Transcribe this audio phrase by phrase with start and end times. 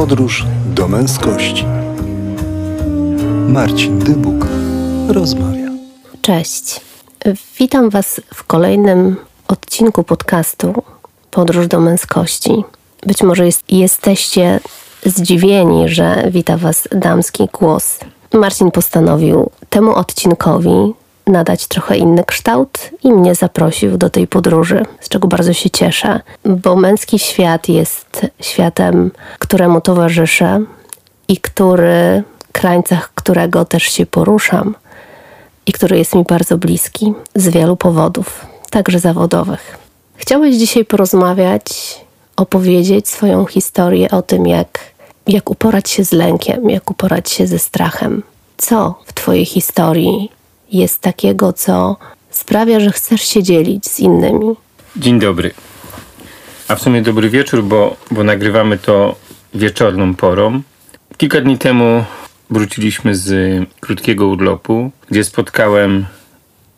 [0.00, 1.64] Podróż do męskości.
[3.48, 4.46] Marcin Dybuk
[5.08, 5.68] rozmawia.
[6.22, 6.80] Cześć.
[7.58, 9.16] Witam Was w kolejnym
[9.48, 10.82] odcinku podcastu
[11.30, 12.64] Podróż do męskości.
[13.06, 14.60] Być może jest, jesteście
[15.06, 17.98] zdziwieni, że wita Was damski głos.
[18.32, 20.94] Marcin postanowił temu odcinkowi
[21.30, 26.20] nadać trochę inny kształt i mnie zaprosił do tej podróży, z czego bardzo się cieszę,
[26.44, 30.64] bo męski świat jest światem, któremu towarzyszę
[31.28, 34.74] i który, w krańcach którego też się poruszam
[35.66, 39.78] i który jest mi bardzo bliski z wielu powodów, także zawodowych.
[40.16, 41.64] Chciałeś dzisiaj porozmawiać,
[42.36, 44.78] opowiedzieć swoją historię o tym, jak,
[45.26, 48.22] jak uporać się z lękiem, jak uporać się ze strachem.
[48.56, 50.30] Co w Twojej historii
[50.72, 51.96] jest takiego, co
[52.30, 54.56] sprawia, że chcesz się dzielić z innymi?
[54.96, 55.50] Dzień dobry.
[56.68, 59.16] A w sumie dobry wieczór, bo, bo nagrywamy to
[59.54, 60.62] wieczorną porą.
[61.16, 62.04] Kilka dni temu
[62.50, 66.06] wróciliśmy z krótkiego urlopu, gdzie spotkałem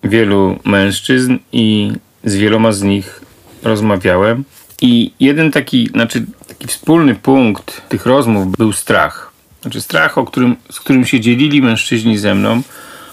[0.04, 1.92] wielu mężczyzn i
[2.24, 3.20] z wieloma z nich
[3.62, 4.44] rozmawiałem.
[4.80, 9.32] I jeden taki, znaczy taki wspólny punkt tych rozmów był strach.
[9.62, 12.62] Znaczy strach, o którym, z którym się dzielili mężczyźni ze mną,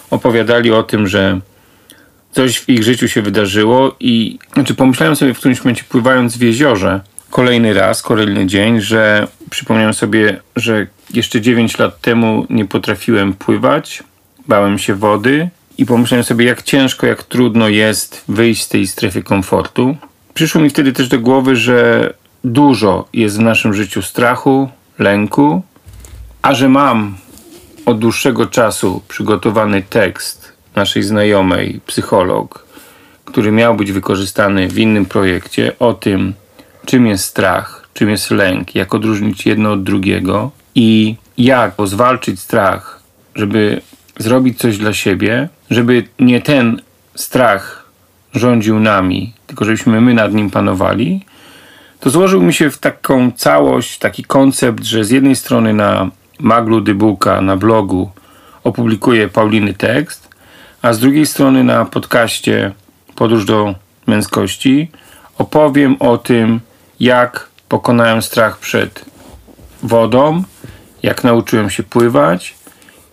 [0.10, 1.40] opowiadali o tym, że
[2.32, 6.42] coś w ich życiu się wydarzyło i znaczy pomyślałem sobie w którymś momencie pływając w
[6.42, 13.34] jeziorze kolejny raz, kolejny dzień, że przypomniałem sobie, że jeszcze 9 lat temu nie potrafiłem
[13.34, 14.04] pływać,
[14.48, 19.24] bałem się wody i pomyślałem sobie jak ciężko, jak trudno jest wyjść z tej strefy
[19.24, 19.98] komfortu.
[20.34, 25.62] Przyszło mi wtedy też do głowy, że dużo jest w naszym życiu strachu, lęku,
[26.42, 27.16] a że mam
[27.86, 32.66] od dłuższego czasu przygotowany tekst naszej znajomej, psycholog,
[33.26, 36.34] który miał być wykorzystany w innym projekcie o tym,
[36.86, 43.00] czym jest strach, czym jest lęk, jak odróżnić jedno od drugiego i jak zwalczyć strach,
[43.36, 43.82] żeby
[44.18, 46.82] zrobić coś dla siebie, żeby nie ten
[47.16, 47.86] strach
[48.34, 51.26] rządził nami, tylko żebyśmy my nad nim panowali,
[52.00, 56.82] to złożył mi się w taką całość, taki koncept, że z jednej strony na Maglu
[56.82, 58.10] Dybuka na blogu
[58.64, 60.30] opublikuję Pauliny tekst,
[60.82, 62.72] a z drugiej strony na podcaście
[63.16, 63.76] Podróż do
[64.08, 64.92] męskości
[65.38, 66.60] opowiem o tym,
[67.00, 69.06] jak pokonałem strach przed
[69.84, 70.44] wodą,
[71.04, 72.56] jak nauczyłem się pływać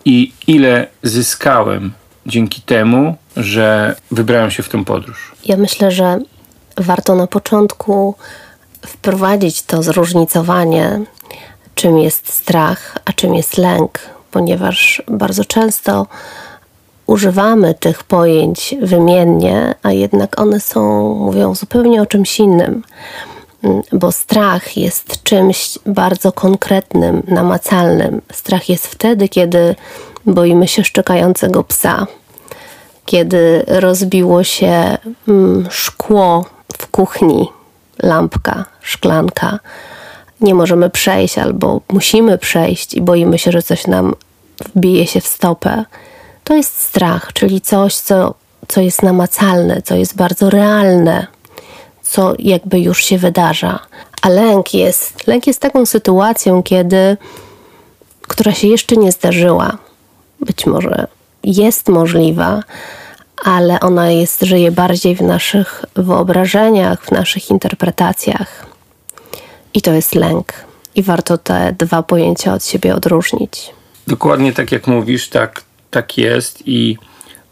[0.05, 1.91] i ile zyskałem
[2.25, 5.31] dzięki temu, że wybrałem się w tę podróż.
[5.45, 6.19] Ja myślę, że
[6.77, 8.15] warto na początku
[8.85, 10.99] wprowadzić to zróżnicowanie
[11.77, 13.99] czym jest strach, a czym jest lęk,
[14.31, 16.07] ponieważ bardzo często
[17.07, 22.83] używamy tych pojęć wymiennie, a jednak one są, mówią zupełnie o czymś innym.
[23.63, 28.21] Mm, bo strach jest czymś bardzo konkretnym, namacalnym.
[28.31, 29.75] Strach jest wtedy, kiedy
[30.25, 32.07] boimy się szczekającego psa,
[33.05, 36.45] kiedy rozbiło się mm, szkło
[36.77, 37.49] w kuchni,
[38.03, 39.59] lampka, szklanka
[40.41, 44.15] nie możemy przejść albo musimy przejść i boimy się, że coś nam
[44.75, 45.85] wbije się w stopę,
[46.43, 48.33] to jest strach, czyli coś, co,
[48.67, 51.27] co jest namacalne, co jest bardzo realne,
[52.03, 53.79] co jakby już się wydarza.
[54.21, 57.17] A lęk jest, lęk jest taką sytuacją, kiedy,
[58.21, 59.77] która się jeszcze nie zdarzyła.
[60.39, 61.07] Być może
[61.43, 62.63] jest możliwa,
[63.43, 68.65] ale ona jest, żyje bardziej w naszych wyobrażeniach, w naszych interpretacjach.
[69.77, 70.53] I to jest lęk.
[70.95, 73.69] I warto te dwa pojęcia od siebie odróżnić.
[74.07, 76.63] Dokładnie tak jak mówisz, tak, tak jest.
[76.65, 76.97] I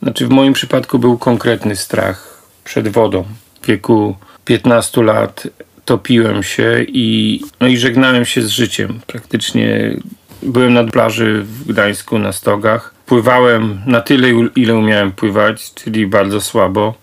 [0.01, 3.23] znaczy w moim przypadku był konkretny strach przed wodą.
[3.61, 4.15] W wieku
[4.45, 5.47] 15 lat
[5.85, 8.99] topiłem się i, no i żegnałem się z życiem.
[9.07, 9.97] Praktycznie
[10.43, 12.93] byłem na plaży w Gdańsku na stogach.
[13.05, 16.93] Pływałem na tyle, ile umiałem pływać, czyli bardzo słabo.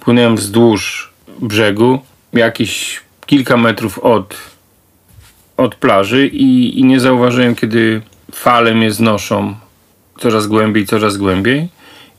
[0.00, 1.98] Płynąłem wzdłuż brzegu,
[2.32, 4.53] jakieś kilka metrów od
[5.56, 8.02] od plaży i, i nie zauważyłem, kiedy
[8.32, 9.54] fale mnie znoszą
[10.18, 11.68] coraz głębiej, coraz głębiej.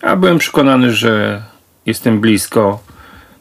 [0.02, 1.44] A byłem przekonany, że
[1.86, 2.84] jestem blisko,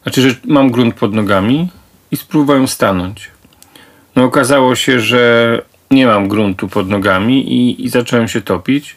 [0.03, 1.69] znaczy, że mam grunt pod nogami
[2.11, 3.31] i spróbowałem stanąć.
[4.15, 5.61] No okazało się, że
[5.91, 8.95] nie mam gruntu pod nogami i, i zacząłem się topić.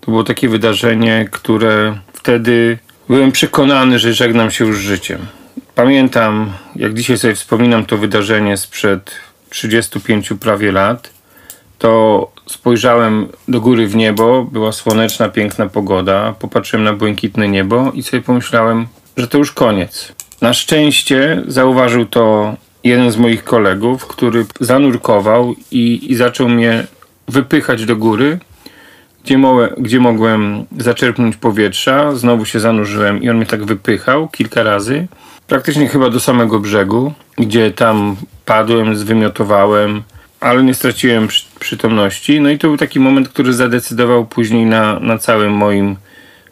[0.00, 2.78] To było takie wydarzenie, które wtedy
[3.08, 5.26] byłem przekonany, że żegnam się już życiem.
[5.74, 9.14] Pamiętam, jak dzisiaj sobie wspominam to wydarzenie sprzed
[9.52, 11.10] 35 prawie lat,
[11.78, 18.02] to spojrzałem do góry w niebo, była słoneczna, piękna pogoda, popatrzyłem na błękitne niebo i
[18.02, 20.12] sobie pomyślałem, że to już koniec.
[20.40, 22.54] Na szczęście zauważył to
[22.84, 26.86] jeden z moich kolegów, który zanurkował i, i zaczął mnie
[27.28, 28.38] wypychać do góry,
[29.24, 32.16] gdzie, mołe, gdzie mogłem zaczerpnąć powietrza.
[32.16, 35.06] Znowu się zanurzyłem i on mnie tak wypychał kilka razy.
[35.52, 40.02] Praktycznie chyba do samego brzegu, gdzie tam padłem, zwymiotowałem,
[40.40, 42.40] ale nie straciłem przy, przytomności.
[42.40, 45.96] No i to był taki moment, który zadecydował później na, na całym moim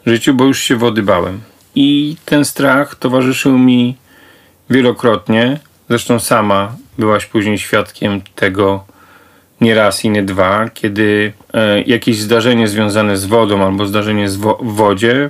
[0.05, 1.39] życiu, bo już się wody bałem.
[1.75, 3.95] I ten strach towarzyszył mi
[4.69, 5.59] wielokrotnie.
[5.89, 8.83] Zresztą sama byłaś później świadkiem tego
[9.61, 14.59] nie raz i nie dwa, kiedy e, jakieś zdarzenie związane z wodą albo zdarzenie wo
[14.61, 15.29] w wodzie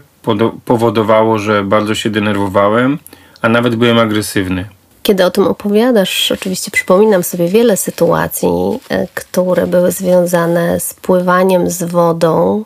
[0.65, 2.97] powodowało, że bardzo się denerwowałem,
[3.41, 4.65] a nawet byłem agresywny.
[5.03, 8.49] Kiedy o tym opowiadasz, oczywiście przypominam sobie wiele sytuacji,
[8.89, 12.65] e, które były związane z pływaniem z wodą,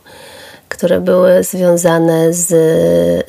[0.69, 2.53] które były związane z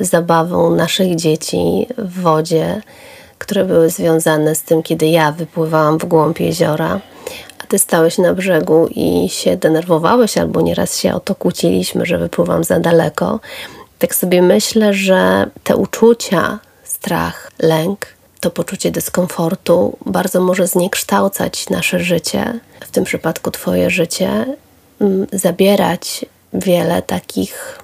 [0.01, 2.83] zabawą naszych dzieci w wodzie,
[3.39, 7.01] które były związane z tym, kiedy ja wypływałam w głąb jeziora,
[7.65, 12.19] a ty stałeś na brzegu i się denerwowałeś, albo nieraz się o to kłóciliśmy, że
[12.19, 13.41] wypływam za daleko.
[13.99, 16.59] Tak sobie myślę, że te uczucia,
[17.07, 18.07] strach, lęk,
[18.41, 24.57] to poczucie dyskomfortu bardzo może zniekształcać nasze życie, w tym przypadku Twoje życie,
[25.01, 27.79] mm, zabierać wiele takich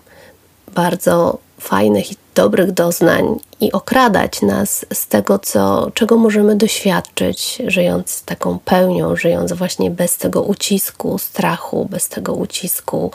[0.75, 8.23] bardzo fajnych i dobrych doznań i okradać nas z tego, co, czego możemy doświadczyć, żyjąc
[8.23, 13.11] taką pełnią, żyjąc właśnie bez tego ucisku strachu, bez tego ucisku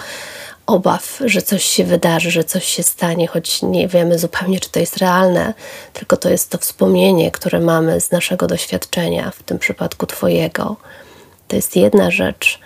[0.67, 4.79] obaw, że coś się wydarzy, że coś się stanie, choć nie wiemy zupełnie, czy to
[4.79, 5.53] jest realne,
[5.93, 10.75] tylko to jest to wspomnienie, które mamy z naszego doświadczenia, w tym przypadku Twojego.
[11.47, 12.59] To jest jedna rzecz.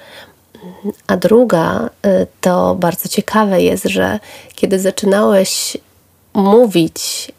[1.07, 4.19] A druga, y, to bardzo ciekawe jest, że
[4.56, 5.77] kiedy zaczynałeś
[6.33, 7.31] mówić,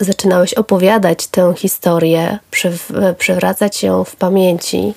[0.00, 2.38] zaczynałeś opowiadać tę historię,
[3.18, 4.94] przywracać ją w pamięci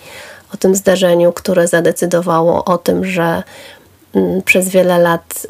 [0.53, 3.44] o tym zdarzeniu, które zadecydowało o tym, że
[4.45, 5.47] przez wiele lat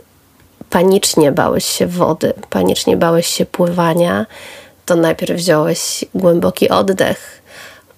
[0.69, 4.25] panicznie bałeś się wody, panicznie bałeś się pływania,
[4.85, 7.41] to najpierw wziąłeś głęboki oddech,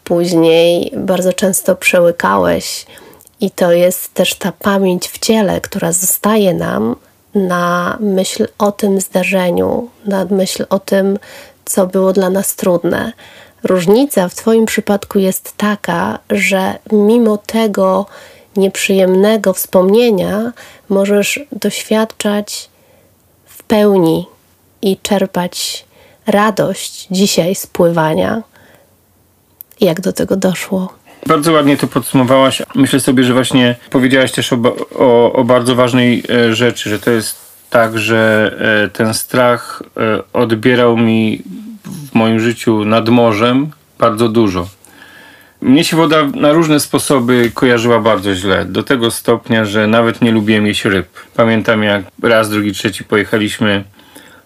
[0.04, 2.86] później bardzo często przełykałeś
[3.42, 6.96] i to jest też ta pamięć w ciele, która zostaje nam
[7.36, 11.20] na myśl o tym zdarzeniu, na myśl o tym,
[11.66, 13.14] co było dla nas trudne.
[13.64, 18.06] Różnica w Twoim przypadku jest taka, że mimo tego
[18.58, 20.52] nieprzyjemnego wspomnienia
[20.90, 22.70] możesz doświadczać
[23.46, 24.26] w pełni
[24.82, 25.86] i czerpać
[26.28, 28.42] radość dzisiaj z pływania.
[29.82, 30.94] Jak do tego doszło?
[31.28, 32.62] Bardzo ładnie to podsumowałaś.
[32.76, 34.58] Myślę sobie, że właśnie powiedziałaś też o,
[35.00, 37.36] o, o bardzo ważnej e, rzeczy, że to jest
[37.70, 38.52] tak, że
[38.86, 41.42] e, ten strach e, odbierał mi
[41.86, 44.68] w moim życiu nad morzem bardzo dużo.
[45.64, 48.66] Mnie się woda na różne sposoby kojarzyła bardzo źle.
[48.66, 51.08] Do tego stopnia, że nawet nie lubiłem jeść ryb.
[51.36, 53.84] Pamiętam jak raz, drugi, trzeci pojechaliśmy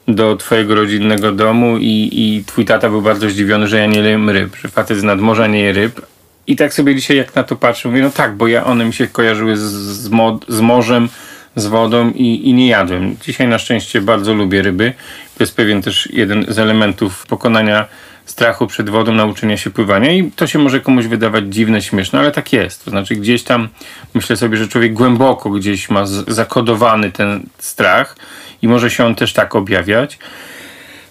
[0.08, 4.30] do twojego rodzinnego domu i, i twój tata był bardzo zdziwiony, że ja nie jem
[4.30, 6.02] ryb, że facet z nadmorza nie je ryb,
[6.48, 8.94] i tak sobie dzisiaj jak na to patrzę, mówię, no tak, bo ja one mi
[8.94, 11.10] się kojarzyły z, z, mo z morzem,
[11.56, 13.16] z wodą i, i nie jadłem.
[13.22, 14.94] Dzisiaj na szczęście bardzo lubię ryby.
[15.38, 17.86] To jest pewien też jeden z elementów pokonania
[18.28, 22.32] strachu przed wodą, nauczenia się pływania i to się może komuś wydawać dziwne, śmieszne, ale
[22.32, 22.86] tak jest.
[22.86, 23.70] To znaczy gdzieś tam
[24.14, 28.16] myślę sobie, że człowiek głęboko gdzieś ma zakodowany ten strach
[28.62, 30.20] i może się on też tak objawiać.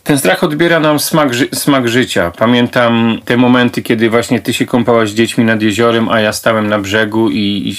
[0.05, 2.33] Ten strach odbiera nam smak, ży smak życia.
[2.39, 6.69] Pamiętam te momenty, kiedy właśnie ty się kąpałaś z dziećmi nad jeziorem, a ja stałem
[6.69, 7.75] na brzegu i, i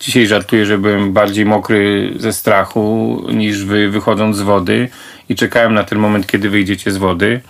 [0.00, 4.88] dzisiaj żartuję, że byłem bardziej mokry ze strachu niż wy wychodząc z wody
[5.28, 7.40] i czekałem na ten moment, kiedy wyjdziecie z wody.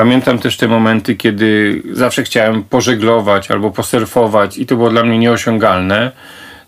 [0.00, 5.18] Pamiętam też te momenty, kiedy zawsze chciałem pożeglować albo posurfować i to było dla mnie
[5.18, 6.12] nieosiągalne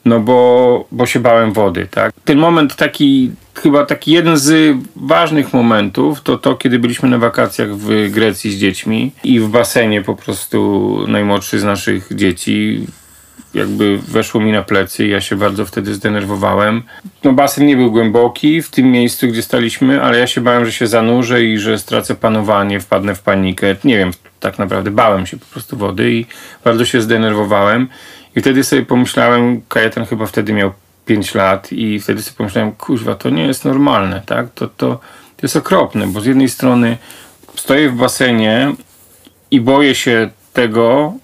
[0.04, 2.12] no bo, bo się bałem wody, tak.
[2.24, 7.76] Ten moment taki, chyba taki jeden z ważnych momentów, to to, kiedy byliśmy na wakacjach
[7.76, 12.86] w Grecji z dziećmi i w basenie po prostu najmłodszy z naszych dzieci
[13.54, 16.82] jakby weszło mi na plecy i ja się bardzo wtedy zdenerwowałem.
[17.24, 20.72] No basen nie był głęboki w tym miejscu, gdzie staliśmy, ale ja się bałem, że
[20.72, 23.76] się zanurzę i że stracę panowanie, wpadnę w panikę.
[23.84, 26.26] Nie wiem, tak naprawdę bałem się po prostu wody i
[26.64, 27.88] bardzo się zdenerwowałem.
[28.36, 30.72] I wtedy sobie pomyślałem, Kajetan chyba wtedy miał
[31.06, 34.46] 5 lat i wtedy sobie pomyślałem, kuźwa, to nie jest normalne, tak?
[34.54, 35.00] To, to,
[35.36, 36.96] to jest okropne, bo z jednej strony
[37.54, 38.74] stoję w basenie
[39.50, 41.14] i boję się tego,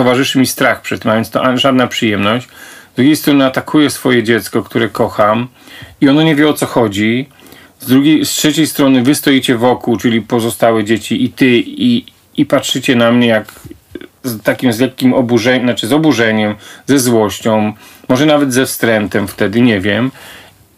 [0.00, 2.48] towarzyszy mi strach przed tym, a więc to żadna przyjemność.
[2.92, 5.48] Z drugiej strony atakuję swoje dziecko, które kocham
[6.00, 7.28] i ono nie wie o co chodzi.
[7.80, 12.04] Z, drugiej, z trzeciej strony wy stoicie wokół, czyli pozostałe dzieci i ty i,
[12.36, 13.52] i patrzycie na mnie jak
[14.22, 16.54] z takim z lekkim oburzeniem, znaczy z oburzeniem,
[16.86, 17.72] ze złością,
[18.08, 20.10] może nawet ze wstrętem wtedy, nie wiem.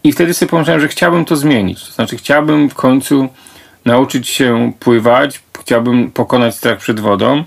[0.04, 1.84] I wtedy sobie pomyślałem, że chciałbym to zmienić.
[1.84, 3.28] To znaczy, chciałbym w końcu
[3.84, 7.44] nauczyć się pływać, chciałbym pokonać strach przed wodą.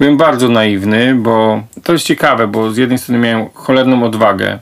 [0.00, 4.58] Byłem bardzo naiwny, bo to jest ciekawe, bo z jednej strony miałem cholerną odwagę.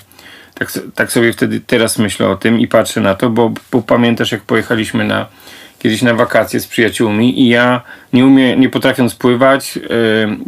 [0.54, 4.32] Tak, tak sobie wtedy teraz myślę o tym i patrzę na to, bo, bo pamiętasz,
[4.32, 5.26] jak pojechaliśmy na
[5.78, 7.80] kiedyś na wakacje z przyjaciółmi i ja
[8.12, 9.82] nie umie, nie potrafiąc pływać, yy,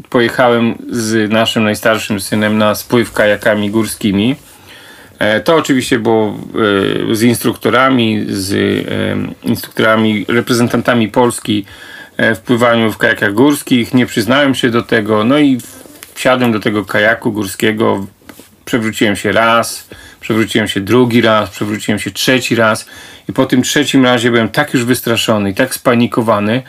[0.08, 4.36] pojechałem z naszym najstarszym synem na spływ kajakami górskimi.
[5.18, 6.38] E, to oczywiście było
[7.10, 11.64] e, z instruktorami, z e, instruktorami, reprezentantami Polski
[12.34, 13.94] w pływaniu w kajakach górskich.
[13.94, 15.58] Nie przyznałem się do tego, no i
[16.14, 18.06] wsiadłem do tego kajaku górskiego,
[18.64, 19.88] przewróciłem się raz,
[20.20, 22.86] przewróciłem się drugi raz, przewróciłem się trzeci raz
[23.28, 26.62] i po tym trzecim razie byłem tak już wystraszony i tak spanikowany,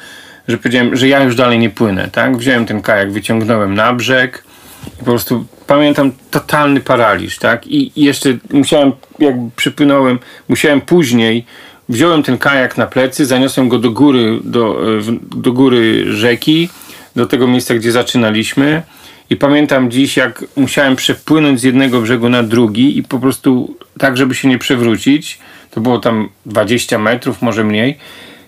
[0.47, 2.37] że powiedziałem, że ja już dalej nie płynę, tak?
[2.37, 4.43] Wziąłem ten kajak, wyciągnąłem na brzeg
[4.87, 7.67] i po prostu pamiętam totalny paraliż, tak?
[7.67, 11.45] I jeszcze musiałem, jak przypłynąłem, musiałem później,
[11.91, 14.81] wziąłem ten kajak na plecy, zaniosłem go do góry, do,
[15.35, 16.69] do góry rzeki,
[17.15, 18.83] do tego miejsca, gdzie zaczynaliśmy
[19.31, 24.17] i pamiętam dziś, jak musiałem przepłynąć z jednego brzegu na drugi i po prostu tak,
[24.17, 25.39] żeby się nie przewrócić.
[25.71, 27.97] To było tam 20 metrów, może mniej.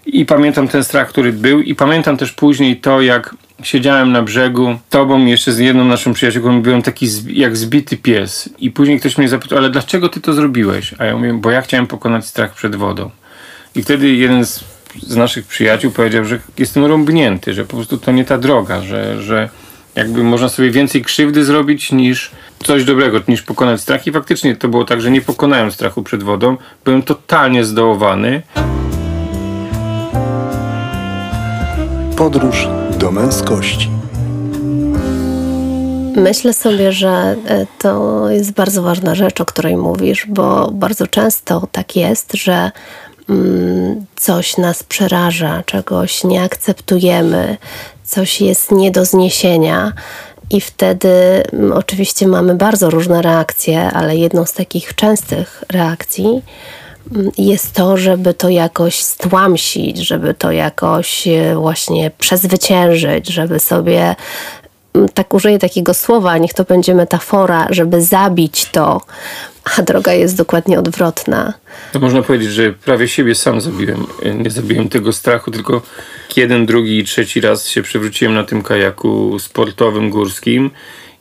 [0.06, 4.78] I pamiętam ten strach, który był, i pamiętam też później to, jak siedziałem na brzegu,
[4.90, 8.50] tobą i jeszcze z jedną naszą przyjaciółką, byłem taki jak zbity pies.
[8.60, 10.94] I później ktoś mnie zapytał, ale dlaczego ty to zrobiłeś?
[10.98, 13.10] A ja mówię, bo ja chciałem pokonać strach przed wodą.
[13.76, 14.64] I wtedy jeden z,
[15.08, 19.22] z naszych przyjaciół powiedział, że jestem rąbnięty, że po prostu to nie ta droga, że,
[19.22, 19.50] że
[19.96, 22.32] jakby można sobie więcej krzywdy zrobić niż
[22.64, 24.08] coś dobrego, niż pokonać strach.
[24.08, 26.58] I faktycznie to było tak, że nie pokonałem strachu przed wodą.
[26.86, 28.42] Byłem totalnie zdołowany.
[32.18, 32.68] Podróż
[33.00, 33.90] do męskości.
[36.16, 41.68] Myślę sobie, że e, to jest bardzo ważna rzecz, o której mówisz, bo bardzo często
[41.72, 42.72] tak jest, że
[44.16, 47.58] coś nas przeraża, czegoś nie akceptujemy,
[48.04, 49.94] coś jest nie do zniesienia.
[50.50, 51.10] I wtedy
[51.54, 56.42] mm, oczywiście mamy bardzo różne reakcje, ale jedną z takich częstych reakcji
[57.16, 64.02] mm, jest to, żeby to jakoś stłamsić, żeby to jakoś e, właśnie przezwyciężyć, żeby sobie
[64.02, 64.16] mm,
[65.14, 69.02] tak użyję takiego słowa, niech to będzie metafora, żeby zabić to,
[69.78, 71.54] a droga jest dokładnie odwrotna.
[71.92, 74.06] To można powiedzieć, że prawie siebie sam zabiłem.
[74.36, 75.82] Nie zabiłem tego strachu, tylko
[76.36, 80.72] jeden, drugi i trzeci raz się przewróciłem na tym kajaku sportowym, górskim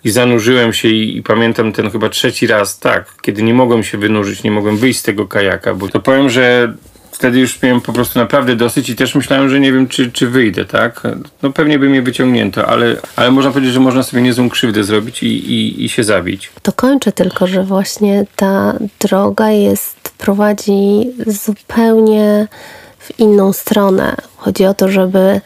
[0.05, 3.99] i zanurzyłem się i, i, pamiętam ten chyba trzeci raz, tak, kiedy nie mogłem się
[3.99, 6.75] wynurzyć, nie mogłem wyjść z tego kajaka, bo to powiem, że
[7.23, 10.29] wtedy już miałem po prostu naprawdę dosyć i też myślałem, że nie wiem, czy, czy
[10.29, 11.03] wyjdę, tak?
[11.43, 15.23] No pewnie by mnie wyciągnięto, ale, ale można powiedzieć, że można sobie niezłą krzywdę zrobić
[15.23, 16.51] i, i, i się zabić.
[16.63, 22.49] To kończę tylko, że właśnie ta droga jest, prowadzi zupełnie
[22.99, 24.17] w inną stronę.
[24.37, 25.41] Chodzi o to, żeby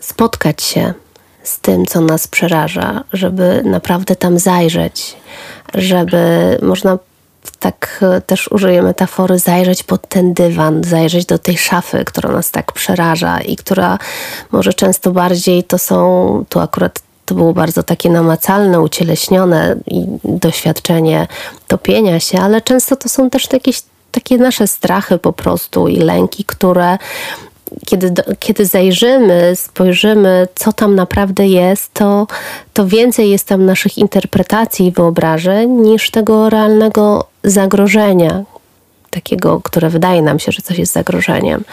[0.00, 0.94] spotkać się
[1.42, 5.16] z tym, co nas przeraża, żeby naprawdę tam zajrzeć,
[5.74, 6.98] żeby można
[7.50, 12.50] tak e, też użyję metafory, zajrzeć pod ten dywan, zajrzeć do tej szafy, która nas
[12.50, 13.98] tak przeraża i która
[14.52, 21.26] może często bardziej to są, tu akurat to było bardzo takie namacalne, ucieleśnione i doświadczenie
[21.68, 26.44] topienia się, ale często to są też jakieś takie nasze strachy po prostu i lęki,
[26.44, 26.98] które
[27.86, 32.26] kiedy, kiedy zajrzymy, spojrzymy, co tam naprawdę jest, to,
[32.72, 38.44] to więcej jest tam naszych interpretacji i wyobrażeń niż tego realnego zagrożenia,
[39.10, 41.64] takiego, które wydaje nam się, że coś jest zagrożeniem.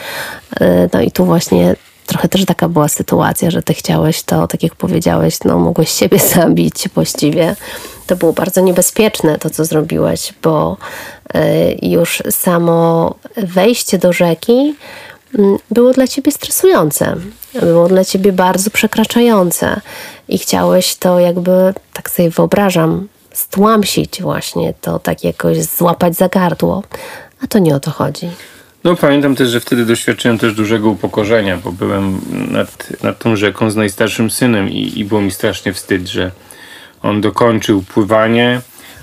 [0.60, 4.64] E, no i tu właśnie trochę też taka była sytuacja, że ty chciałeś to, tak
[4.64, 7.56] jak powiedziałeś, no mogłeś siebie zabić właściwie.
[8.08, 10.78] To było bardzo niebezpieczne to, co zrobiłeś, bo
[11.34, 14.76] e, już samo wejście do rzeki
[15.72, 17.16] było dla ciebie stresujące,
[17.62, 19.82] było dla ciebie bardzo przekraczające
[20.28, 26.84] i chciałeś to jakby, tak sobie wyobrażam, stłamsić właśnie, to tak jakoś złapać za gardło,
[27.44, 28.30] a to nie o to chodzi.
[28.84, 32.22] No pamiętam też, że wtedy doświadczyłem też dużego upokorzenia, bo byłem
[32.52, 36.32] nad, nad tą rzeką z najstarszym synem i, i było mi strasznie wstyd, że
[37.04, 38.62] on dokończył pływanie,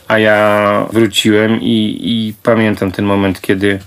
[0.09, 3.79] a ja wróciłem i, i pamiętam ten moment, kiedy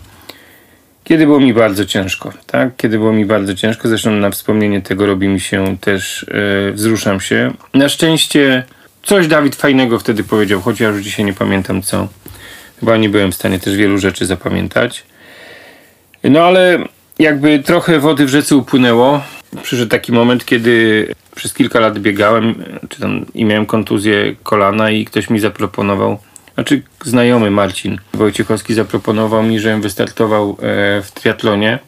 [1.12, 2.76] kiedy było mi bardzo ciężko, tak?
[2.78, 6.26] Kiedy było mi bardzo ciężko, zresztą na wspomnienie tego robi mi się też,
[6.66, 7.54] yy, wzruszam się.
[7.74, 8.64] Na szczęście
[9.04, 12.08] Coś Dawid fajnego wtedy powiedział, choć ja już dzisiaj nie pamiętam co.
[12.80, 15.04] Chyba nie byłem w stanie też wielu rzeczy zapamiętać.
[16.24, 16.80] No ale
[17.20, 19.22] jakby trochę wody w rzece upłynęło.
[19.64, 25.06] Przyszedł taki moment, kiedy przez kilka lat biegałem czy tam, i miałem kontuzję kolana i
[25.06, 26.20] ktoś mi zaproponował,
[26.62, 30.56] znaczy znajomy Marcin Wojciechowski zaproponował mi, żebym wystartował e,
[31.02, 31.80] w triatlonie.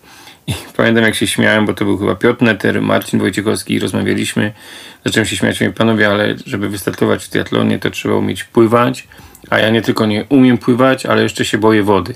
[0.48, 4.54] I pamiętam jak się śmiałem, bo to był chyba Piotr Neter, Marcin Wojciechowski i rozmawialiśmy.
[5.06, 9.08] Zacząłem się śmiać, mówię, panowie, ale żeby wystartować w triatlonie to trzeba umieć pływać,
[9.50, 12.16] a ja nie tylko nie umiem pływać, ale jeszcze się boję wody.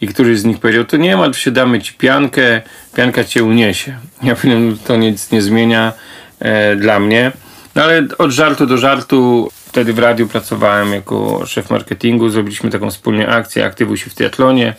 [0.00, 2.62] I któryś z nich powiedział, to nie martw się, damy ci piankę,
[2.96, 3.98] pianka cię uniesie.
[4.22, 5.92] Ja powiem, to nic nie zmienia
[6.38, 7.32] e, dla mnie.
[7.74, 12.90] No ale od żartu do żartu, wtedy w radiu pracowałem jako szef marketingu, zrobiliśmy taką
[12.90, 14.74] wspólnie akcję Aktywuj się w triatlonie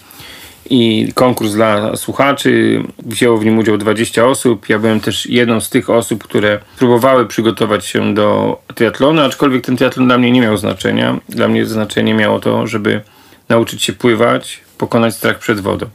[0.69, 2.83] i konkurs dla słuchaczy.
[3.05, 4.69] Wzięło w nim udział 20 osób.
[4.69, 9.77] Ja byłem też jedną z tych osób, które próbowały przygotować się do triatlonu, aczkolwiek ten
[9.77, 11.19] triatlon dla mnie nie miał znaczenia.
[11.29, 13.01] Dla mnie znaczenie miało to, żeby
[13.49, 15.85] nauczyć się pływać, pokonać strach przed wodą.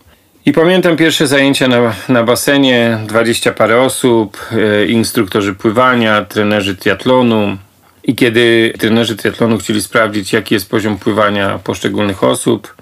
[0.47, 7.57] I pamiętam pierwsze zajęcia na, na basenie, 20 parę osób, e, instruktorzy pływania, trenerzy triatlonu.
[8.05, 12.75] I kiedy trenerzy triatlonu chcieli sprawdzić, jaki jest poziom pływania poszczególnych osób,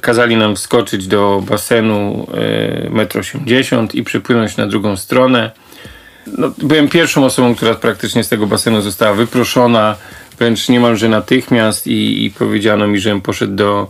[0.00, 5.50] kazali nam wskoczyć do basenu e, 1,80 m i przypłynąć na drugą stronę.
[6.38, 9.96] No, byłem pierwszą osobą, która praktycznie z tego basenu została wyproszona,
[10.38, 13.88] wręcz niemalże natychmiast i, i powiedziano mi, żebym poszedł do,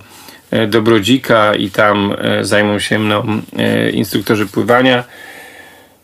[0.51, 5.05] e, do Brodzika i tam e, zajmą się mną e, instruktorzy pływania.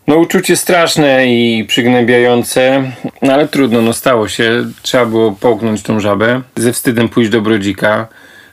[0.07, 4.65] No uczucie straszne i przygnębiające, no ale trudno, no stało się.
[4.81, 8.07] Trzeba było połknąć tą żabę, ze wstydem pójść do Brodzika.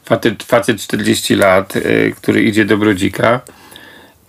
[0.05, 1.75] Facet, facet 40 lat,
[2.17, 3.41] który idzie do Brodzika.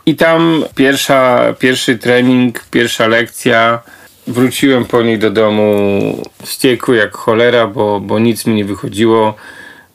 [0.05, 3.81] I tam pierwsza, pierwszy trening, pierwsza lekcja.
[4.27, 5.99] Wróciłem po niej do domu
[6.43, 9.35] wściekły jak cholera, bo, bo nic mi nie wychodziło.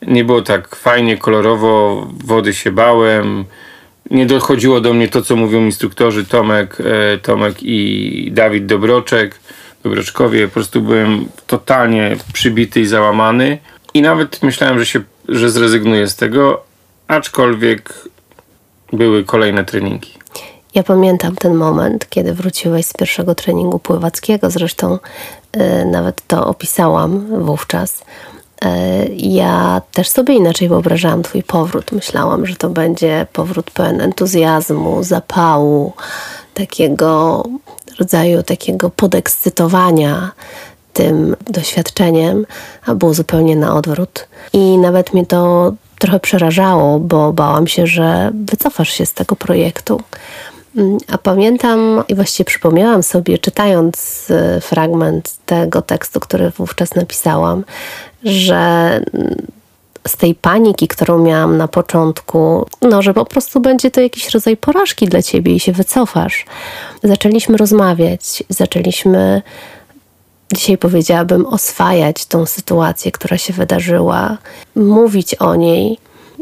[0.02, 3.44] Nie było tak fajnie, kolorowo, wody się bałem.
[4.10, 9.40] Nie dochodziło do mnie to, co mówią instruktorzy Tomek, e, Tomek i Dawid Dobroczek,
[9.82, 10.48] Dobroczkowie.
[10.48, 13.58] Po prostu byłem totalnie przybity i załamany.
[13.94, 16.62] I nawet myślałem, że, się, że zrezygnuję z tego,
[17.08, 17.94] aczkolwiek
[18.92, 20.20] były kolejne treningi.
[20.74, 24.98] Ja pamiętam ten moment, kiedy wróciłeś z pierwszego treningu pływackiego, zresztą
[25.56, 28.04] y, nawet to opisałam wówczas.
[28.64, 28.68] Y,
[29.16, 31.92] ja też sobie inaczej wyobrażałam Twój powrót.
[31.92, 35.92] Myślałam, że to będzie powrót pełen entuzjazmu, zapału,
[36.54, 37.42] takiego
[37.98, 40.30] rodzaju takiego podekscytowania
[40.92, 42.46] tym doświadczeniem,
[42.86, 44.28] a było zupełnie na odwrót.
[44.52, 50.00] I nawet mnie to trochę przerażało, bo bałam się, że wycofasz się z tego projektu.
[50.76, 57.64] Mm, a pamiętam i właściwie przypomniałam sobie, czytając y, fragment tego tekstu, który wówczas napisałam,
[58.24, 58.56] że
[59.14, 59.46] mm,
[60.08, 64.56] z tej paniki, którą miałam na początku, no, że po prostu będzie to jakiś rodzaj
[64.56, 66.46] porażki dla ciebie i się wycofasz.
[67.02, 69.42] Zaczęliśmy rozmawiać, zaczęliśmy
[70.54, 74.36] dzisiaj powiedziałabym, oswajać tą sytuację, która się wydarzyła,
[74.76, 75.98] mówić o niej.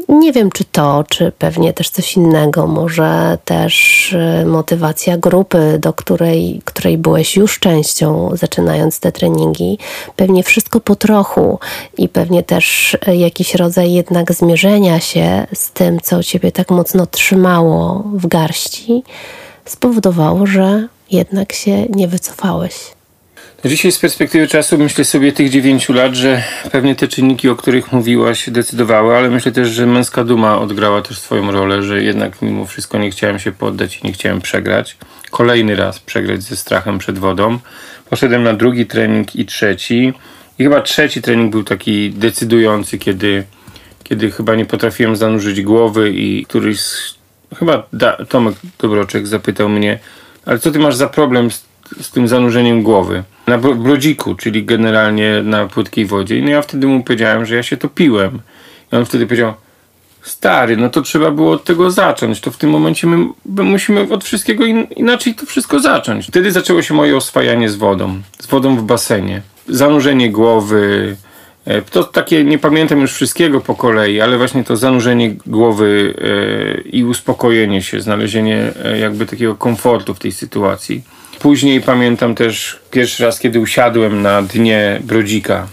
[0.09, 5.93] Nie wiem, czy to, czy pewnie też coś innego, może też y, motywacja grupy, do
[5.93, 9.77] której, której byłeś już częścią, zaczynając te treningi.
[10.15, 11.59] Pewnie wszystko po trochu
[11.97, 17.05] i pewnie też y, jakiś rodzaj jednak zmierzenia się z tym, co ciebie tak mocno
[17.05, 19.03] trzymało w garści,
[19.65, 22.98] spowodowało, że jednak się nie wycofałeś.
[23.65, 27.91] Dzisiaj z perspektywy czasu myślę sobie tych 9 lat, że pewnie te czynniki, o których
[27.91, 32.65] mówiłaś, decydowały, ale myślę też, że męska duma odgrała też swoją rolę, że jednak mimo
[32.65, 34.97] wszystko nie chciałem się poddać i nie chciałem przegrać.
[35.31, 37.59] Kolejny raz przegrać ze strachem przed wodą.
[38.09, 40.13] Poszedłem na drugi trening i trzeci.
[40.59, 43.43] I chyba trzeci trening był taki decydujący, kiedy,
[44.03, 47.17] kiedy chyba nie potrafiłem zanurzyć głowy i któryś z,
[47.55, 49.99] chyba da, Tomek Dobroczek zapytał mnie,
[50.45, 51.69] ale co ty masz za problem z
[52.01, 53.23] z tym zanurzeniem głowy.
[53.49, 56.41] Na brodziku, czyli generalnie na płytkiej wodzie.
[56.41, 58.39] No ja wtedy mu powiedziałem, że ja się topiłem.
[58.93, 59.53] I on wtedy powiedział,
[60.21, 62.41] stary, no to trzeba było od tego zacząć.
[62.41, 66.27] To w tym momencie my, my musimy od wszystkiego in, inaczej to wszystko zacząć.
[66.27, 68.21] Wtedy zaczęło się moje oswajanie z wodą.
[68.39, 69.41] Z wodą w basenie.
[69.67, 71.15] Zanurzenie głowy,
[71.65, 76.81] e, to takie, nie pamiętam już wszystkiego po kolei, ale właśnie to zanurzenie głowy e,
[76.81, 81.03] i uspokojenie się, znalezienie e, jakby takiego komfortu w tej sytuacji.
[81.39, 85.67] Później pamiętam też pierwszy raz, kiedy usiadłem na dnie brodzika.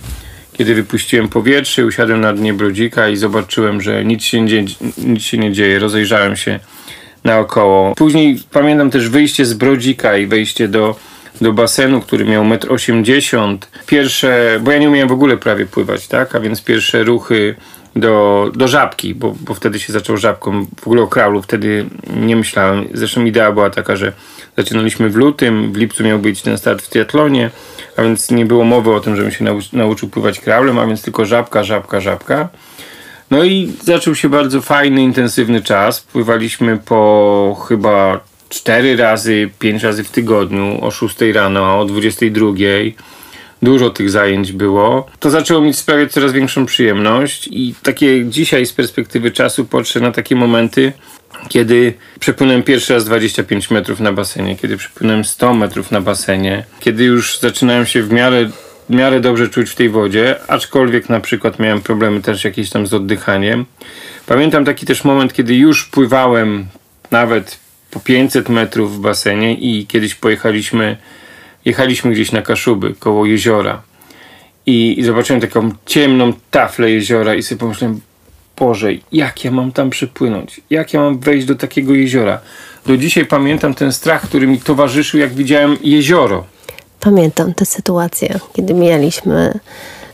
[0.53, 4.65] Kiedy wypuściłem powietrze, usiadłem na dnie brodzika i zobaczyłem, że nic się nie,
[4.99, 5.79] nic się nie dzieje.
[5.79, 6.61] Rozejrzałem się
[7.25, 7.95] naokoło.
[7.95, 10.97] Później pamiętam też wyjście z brodzika i wejście do,
[11.41, 13.59] do basenu, który miał 1,80 m.
[13.87, 16.35] Pierwsze, bo ja nie umiałem w ogóle prawie pływać, tak?
[16.35, 17.55] A więc pierwsze ruchy
[17.97, 20.67] do, do żabki, bo, bo wtedy się zaczął żabką.
[20.81, 22.89] W ogóle o kraulu wtedy nie myślałem.
[22.95, 24.13] Zresztą idea była taka, że
[24.57, 27.51] zaczynaliśmy w lutym, w lipcu miał być ten start w triatlonie,
[27.97, 31.03] a więc nie było mowy o tym, żebym się nauczy, nauczył pływać kraulem, a więc
[31.03, 32.49] tylko żabka, żabka, żabka.
[33.31, 36.01] No i zaczął się bardzo fajny, intensywny czas.
[36.01, 42.47] Pływaliśmy po chyba cztery razy, pięć razy w tygodniu, o 6 rano, o 22.
[43.63, 45.07] Dużo tych zajęć było.
[45.21, 50.13] To zaczęło mi sprawiać coraz większą przyjemność i takie dzisiaj z perspektywy czasu patrzę na
[50.13, 50.93] takie momenty,
[51.49, 57.05] kiedy przepłynąłem pierwszy raz 25 metrów na basenie, kiedy przepłynąłem 100 metrów na basenie, kiedy
[57.05, 58.51] już zaczynałem się w miarę
[58.89, 62.87] w miarę dobrze czuć w tej wodzie, aczkolwiek na przykład miałem problemy też jakieś tam
[62.87, 63.65] z oddychaniem.
[64.27, 66.67] Pamiętam taki też moment, kiedy już pływałem
[67.11, 67.59] nawet
[67.91, 70.97] po 500 metrów w basenie i kiedyś pojechaliśmy,
[71.67, 73.83] jechaliśmy gdzieś na Kaszuby, koło jeziora
[74.67, 78.01] i, i zobaczyłem taką ciemną taflę jeziora i sobie pomyślałem,
[78.57, 80.61] Boże, jak ja mam tam przypłynąć?
[80.71, 82.41] Jak ja mam wejść do takiego jeziora?
[82.87, 86.45] Do dzisiaj pamiętam ten strach, który mi towarzyszył, jak widziałem jezioro.
[87.01, 89.59] Pamiętam tę sytuację, kiedy mieliśmy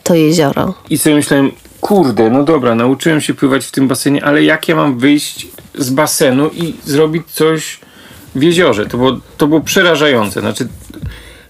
[0.02, 0.74] to jezioro.
[0.90, 4.76] I sobie myślałem, kurde, no dobra, nauczyłem się pływać w tym basenie, ale jak ja
[4.76, 7.80] mam wyjść z basenu i zrobić coś
[8.34, 8.86] w jeziorze?
[8.86, 10.40] To było, to było przerażające.
[10.40, 10.68] Znaczy,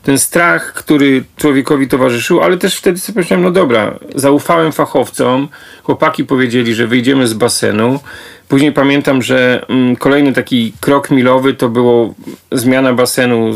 [0.03, 5.49] ten strach, który człowiekowi towarzyszył, ale też wtedy sobie pomyślałem, no dobra, zaufałem fachowcom,
[5.83, 8.01] chłopaki powiedzieli, że wyjdziemy z basenu.
[8.49, 12.15] Później pamiętam, że mm, kolejny taki krok milowy to było
[12.53, 13.53] zmiana basenu,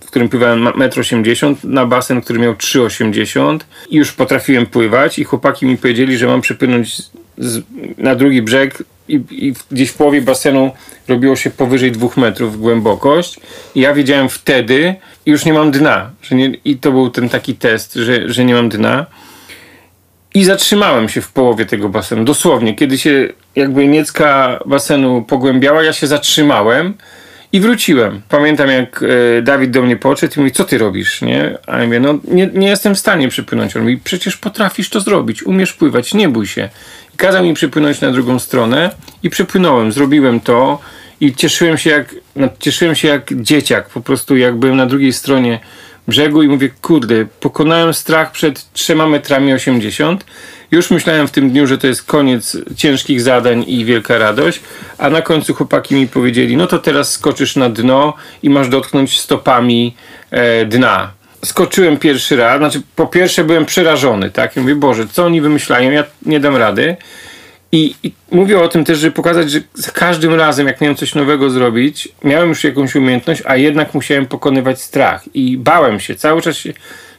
[0.00, 3.58] w którym pływałem 1,80 m na basen, który miał 3,80 m
[3.90, 7.02] i już potrafiłem pływać i chłopaki mi powiedzieli, że mam przepłynąć
[7.38, 7.62] z,
[7.98, 10.70] na drugi brzeg i, i, gdzieś w połowie basenu
[11.08, 13.40] robiło się powyżej dwóch metrów głębokość
[13.74, 14.94] i ja wiedziałem wtedy
[15.26, 18.54] już nie mam dna że nie, i to był ten taki test, że, że nie
[18.54, 19.06] mam dna
[20.34, 25.92] i zatrzymałem się w połowie tego basenu, dosłownie, kiedy się jakby niecka basenu pogłębiała, ja
[25.92, 26.94] się zatrzymałem
[27.52, 28.22] i wróciłem.
[28.28, 29.02] Pamiętam jak
[29.38, 31.58] e, Dawid do mnie podszedł i mówi, co ty robisz, nie?
[31.66, 33.76] A ja mówię, no nie, nie jestem w stanie przypłynąć.
[33.76, 36.68] On mówi, przecież potrafisz to zrobić, umiesz pływać, nie bój się.
[37.16, 38.90] Kazał mi przypłynąć na drugą stronę
[39.22, 40.78] i przypłynąłem, zrobiłem to
[41.20, 45.12] i cieszyłem się jak, no, cieszyłem się jak dzieciak, po prostu jak byłem na drugiej
[45.12, 45.60] stronie
[46.08, 50.24] brzegu i mówię, kurde, pokonałem strach przed 3 metrami 80.
[50.70, 54.60] Już myślałem w tym dniu, że to jest koniec ciężkich zadań i wielka radość,
[54.98, 59.20] a na końcu chłopaki mi powiedzieli, no to teraz skoczysz na dno i masz dotknąć
[59.20, 59.96] stopami
[60.30, 61.12] e, dna.
[61.44, 64.56] Skoczyłem pierwszy raz, znaczy po pierwsze byłem przerażony, tak?
[64.56, 66.96] I mówię, Boże, co oni wymyślają, ja nie dam rady.
[67.72, 71.14] I, I, mówię o tym też, żeby pokazać, że za każdym razem, jak miałem coś
[71.14, 75.22] nowego zrobić, miałem już jakąś umiejętność, a jednak musiałem pokonywać strach.
[75.34, 76.72] I bałem się, cały czas się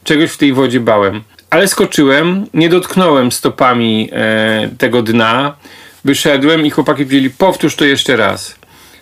[0.03, 1.23] czegoś w tej wodzie bałem.
[1.49, 5.55] Ale skoczyłem, nie dotknąłem stopami e, tego dna,
[6.05, 8.55] wyszedłem i chłopaki powiedzieli, powtórz to jeszcze raz.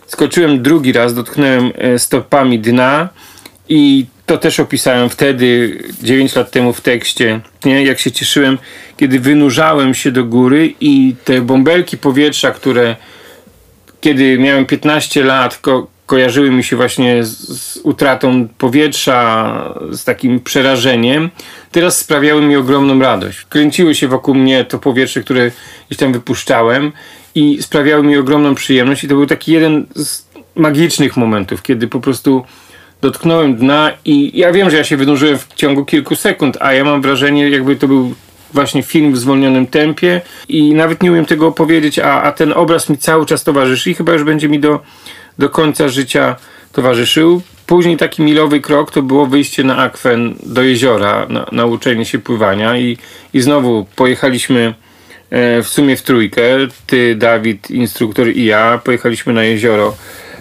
[0.07, 3.09] Skoczyłem drugi raz, dotknąłem e, stopami dna
[3.69, 7.83] i to też opisałem wtedy, 9 lat temu w tekście, nie?
[7.83, 8.57] jak się cieszyłem,
[8.97, 12.95] kiedy wynurzałem się do góry i te bąbelki powietrza, które
[14.01, 20.39] kiedy miałem 15 lat, ko kojarzyły mi się właśnie z, z, utratą powietrza, z takim
[20.39, 21.29] przerażeniem,
[21.71, 23.45] teraz sprawiały mi ogromną radość.
[23.49, 25.51] Kręciły się wokół mnie to powietrze, które
[25.88, 26.91] gdzieś tam wypuszczałem
[27.36, 31.99] i sprawiały mi ogromną przyjemność i to był taki jeden z magicznych momentów, kiedy po
[31.99, 32.45] prostu
[33.03, 36.83] dotknąłem dna i ja wiem, że ja się wynurzyłem w ciągu kilku sekund, a ja
[36.83, 38.13] mam wrażenie, jakby to był
[38.53, 42.89] właśnie film w zwolnionym tempie i nawet nie umiem tego opowiedzieć, a, a ten obraz
[42.89, 44.79] mi cały czas towarzyszy i chyba już będzie mi do,
[45.39, 46.35] do końca życia
[46.71, 47.41] towarzyszył.
[47.67, 52.77] Później taki milowy krok to było wyjście na akwen do jeziora, na, nauczenie się pływania
[52.77, 52.97] i,
[53.33, 54.73] i znowu pojechaliśmy
[55.29, 56.43] e, w sumie w trójkę,
[56.87, 59.95] ty, Dawid, instruktor i ja, pojechaliśmy na jezioro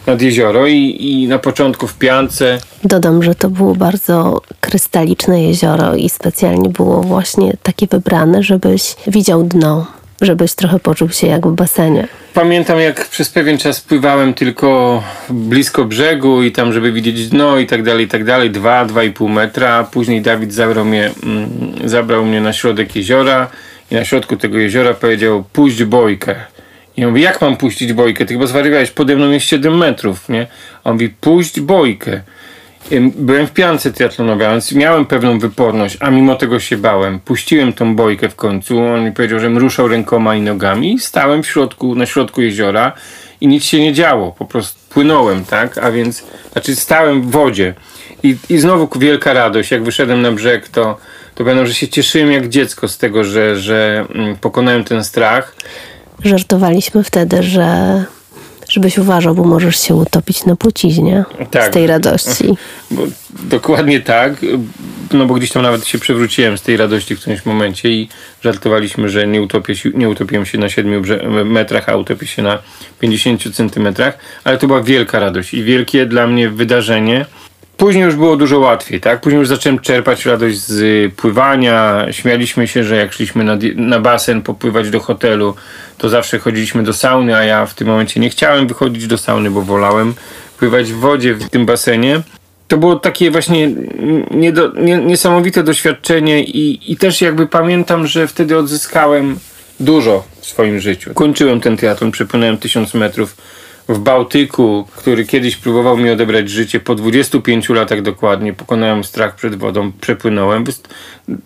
[0.07, 2.59] nad jezioro i, i na początku w piance.
[2.85, 9.43] Dodam, że to było bardzo krystaliczne jezioro i specjalnie było właśnie takie wybrane, żebyś widział
[9.43, 9.87] dno,
[10.21, 12.09] żebyś trochę poczuł się jak w basenie.
[12.35, 17.67] Pamiętam jak przez pewien czas pływałem tylko blisko brzegu i tam, żeby widzieć dno i
[17.67, 19.85] tak dalej, i tak dalej, dwa, dwa i pół metra.
[19.85, 21.49] Później Dawid zabrał mnie, mm,
[21.85, 23.49] zabrał mnie na środek jeziora
[23.91, 26.35] i na środku tego jeziora powiedział puść bojkę.
[26.97, 28.27] I ja mówię, jak mam puścić bojkę?
[28.27, 30.47] Ty chyba zwariowałeś, pode mną jest 7 metrów, nie?
[30.85, 32.21] On mówi, puść bojkę.
[33.01, 37.21] Byłem w piance triatlonowej, więc miałem pewną wyporność, a mimo tego się bałem.
[37.21, 38.79] Puściłem tą bojkę w końcu.
[38.79, 40.99] On mi powiedział, że ruszał rękoma i nogami.
[40.99, 42.93] Stałem w środku, na środku jeziora
[43.41, 44.33] i nic się nie działo.
[44.33, 45.79] Po prostu płynąłem, tak?
[45.79, 47.75] A więc, znaczy stałem w wodzie.
[48.23, 49.71] I, I znowu wielka radość.
[49.71, 50.99] Jak wyszedłem na brzeg, to,
[51.35, 55.57] to pamiętam, że się cieszyłem jak dziecko z tego, że, że mm, pokonałem ten strach.
[56.25, 58.05] Żartowaliśmy wtedy, że
[58.69, 61.71] żebyś uważał, bo możesz się utopić na płciźnie Tak.
[61.71, 62.45] z tej radości.
[62.91, 63.03] Bo,
[63.43, 64.33] dokładnie tak,
[65.13, 68.09] no bo gdzieś tam nawet się przewróciłem z tej radości w którymś momencie i
[68.43, 72.43] żartowaliśmy, że nie, utopię się, nie utopiłem się na 7 brze- metrach, a utopię się
[72.43, 72.59] na
[73.01, 77.27] 50 centymetrach, ale to była wielka radość i wielkie dla mnie wydarzenie.
[77.77, 79.21] Później już było dużo łatwiej, tak?
[79.21, 82.07] Później już zacząłem czerpać radość z pływania.
[82.11, 85.55] Śmialiśmy się, że jak szliśmy na, na basen popływać do hotelu,
[85.99, 89.51] to zawsze chodziliśmy do sauny, a ja w tym momencie nie chciałem wychodzić do sauny,
[89.51, 90.15] bo wolałem
[90.59, 92.21] pływać w wodzie w tym basenie.
[92.69, 93.71] To było takie właśnie
[94.31, 99.39] niedo, nie, niesamowite doświadczenie i, i też jakby pamiętam, że wtedy odzyskałem
[99.81, 101.15] dużo w swoim życiu.
[101.15, 103.37] Kończyłem ten teatr, przepłynąłem tysiąc metrów
[103.89, 106.81] w Bałtyku, który kiedyś próbował mi odebrać życie.
[106.81, 110.65] Po 25 latach dokładnie pokonałem strach przed wodą, przepłynąłem,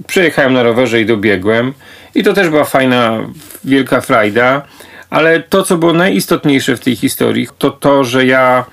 [0.07, 1.72] przejechałem na rowerze i dobiegłem.
[2.14, 3.20] I to też była fajna,
[3.64, 4.62] wielka frajda.
[5.11, 8.64] Ale to, co było najistotniejsze w tej historii, to to, że ja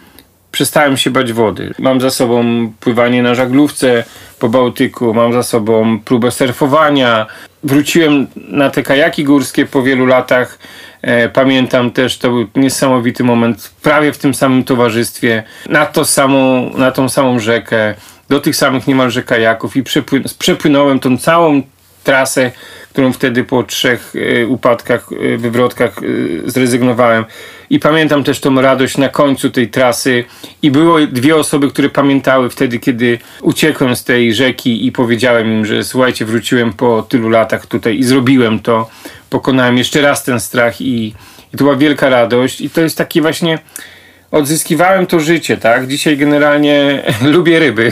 [0.52, 1.74] przestałem się bać wody.
[1.80, 2.44] Mam za sobą
[2.80, 4.04] pływanie na żaglówce
[4.40, 7.26] po Bałtyku, mam za sobą próbę surfowania.
[7.64, 10.60] Wróciłem na te kajaki górskie po wielu latach.
[11.04, 16.70] E, pamiętam też, to był niesamowity moment, prawie w tym samym towarzystwie, na, to samą,
[16.78, 17.96] na tą samą rzekę,
[18.30, 21.62] do tych samych niemalże kajaków i przepłyn- przepłynąłem tą całą
[22.04, 22.52] trasę,
[22.90, 26.00] którą wtedy po trzech e, upadkach, e, wywrotkach
[26.46, 27.26] zrezygnowałem.
[27.70, 30.24] I pamiętam też tą radość na końcu tej trasy.
[30.62, 35.66] I było dwie osoby, które pamiętały wtedy, kiedy uciekłem z tej rzeki i powiedziałem im,
[35.66, 38.90] że słuchajcie, wróciłem po tylu latach tutaj i zrobiłem to.
[39.30, 41.08] Pokonałem jeszcze raz ten strach i,
[41.54, 42.62] i to była wielka radość.
[42.62, 43.60] I to jest taki właśnie
[44.32, 45.88] odzyskiwałem to życie, tak?
[45.88, 47.92] Dzisiaj generalnie lubię ryby.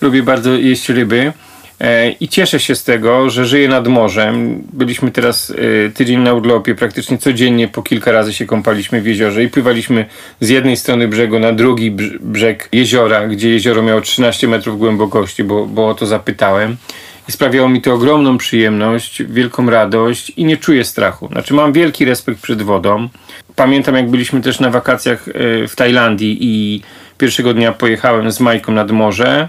[0.00, 1.32] Lubię bardzo jeść ryby.
[1.80, 4.62] E, I cieszę się z tego, że żyję nad morzem.
[4.72, 5.52] Byliśmy teraz
[5.86, 10.06] e, tydzień na urlopie, praktycznie codziennie po kilka razy się kąpaliśmy w jeziorze i pływaliśmy
[10.40, 15.44] z jednej strony brzegu na drugi brz- brzeg jeziora, gdzie jezioro miało 13 metrów głębokości,
[15.44, 16.76] bo, bo o to zapytałem.
[17.28, 21.28] I sprawiało mi to ogromną przyjemność, wielką radość i nie czuję strachu.
[21.28, 23.08] Znaczy mam wielki respekt przed wodą.
[23.56, 25.32] Pamiętam jak byliśmy też na wakacjach e,
[25.68, 26.82] w Tajlandii i
[27.18, 29.48] pierwszego dnia pojechałem z Majką nad morze.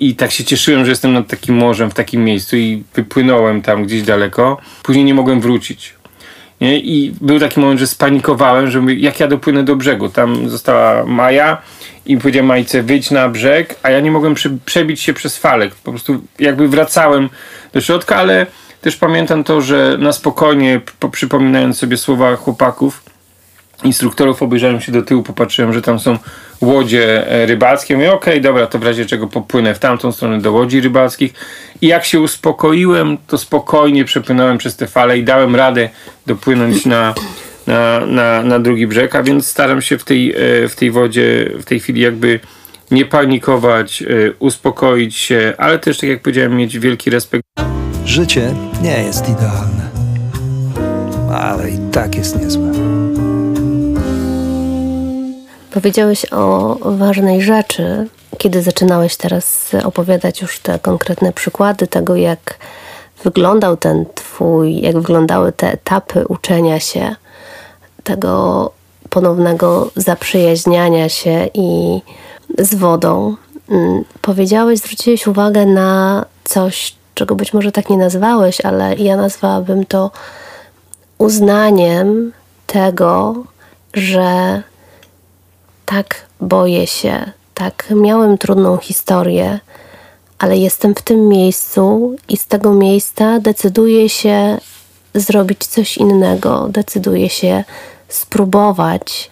[0.00, 3.84] I tak się cieszyłem, że jestem nad takim morzem, w takim miejscu i wypłynąłem tam
[3.84, 4.58] gdzieś daleko.
[4.82, 5.94] Później nie mogłem wrócić.
[6.60, 6.78] Nie?
[6.78, 10.08] I był taki moment, że spanikowałem, że mówię, jak ja dopłynę do brzegu.
[10.08, 11.62] Tam została Maja
[12.06, 15.74] i powiedziałem Majce, wyjdź na brzeg, a ja nie mogłem prze- przebić się przez falek.
[15.74, 17.28] Po prostu jakby wracałem
[17.72, 18.46] do środka, ale
[18.80, 23.02] też pamiętam to, że na spokojnie, po- przypominając sobie słowa chłopaków,
[23.84, 26.18] instruktorów obejrzałem się do tyłu, popatrzyłem, że tam są
[26.60, 27.96] łodzie e, rybackie.
[27.96, 31.34] Mówię, okej, dobra, to w razie czego popłynę w tamtą stronę do łodzi rybackich.
[31.80, 35.88] I jak się uspokoiłem, to spokojnie przepłynąłem przez te fale i dałem radę
[36.26, 37.14] dopłynąć na,
[37.66, 41.50] na, na, na drugi brzeg, a więc staram się w tej, e, w tej wodzie
[41.58, 42.40] w tej chwili jakby
[42.90, 44.06] nie panikować, e,
[44.38, 47.44] uspokoić się, ale też, tak jak powiedziałem, mieć wielki respekt
[48.04, 49.90] Życie nie jest idealne,
[51.32, 52.95] ale i tak jest niezłe.
[55.76, 58.08] Powiedziałeś o ważnej rzeczy,
[58.38, 62.58] kiedy zaczynałeś teraz opowiadać już te konkretne przykłady tego, jak
[63.24, 67.16] wyglądał ten twój, jak wyglądały te etapy uczenia się,
[68.04, 68.70] tego
[69.10, 72.00] ponownego zaprzyjaźniania się i
[72.58, 73.36] z wodą.
[73.70, 79.86] Mm, Powiedziałeś, zwróciłeś uwagę na coś, czego być może tak nie nazwałeś, ale ja nazwałabym
[79.86, 80.10] to
[81.18, 82.32] uznaniem
[82.66, 83.34] tego,
[83.94, 84.62] że
[85.86, 89.60] tak boję się, tak miałem trudną historię,
[90.38, 94.58] ale jestem w tym miejscu i z tego miejsca decyduję się
[95.14, 97.64] zrobić coś innego, decyduję się
[98.08, 99.30] spróbować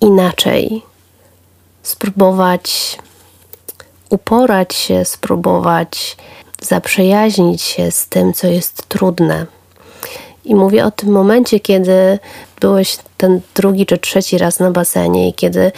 [0.00, 0.82] inaczej,
[1.82, 2.98] spróbować
[4.10, 6.16] uporać się, spróbować
[6.62, 9.46] zaprzyjaźnić się z tym, co jest trudne.
[10.50, 12.18] I mówię o tym momencie, kiedy
[12.60, 15.72] byłeś ten drugi czy trzeci raz na basenie i kiedy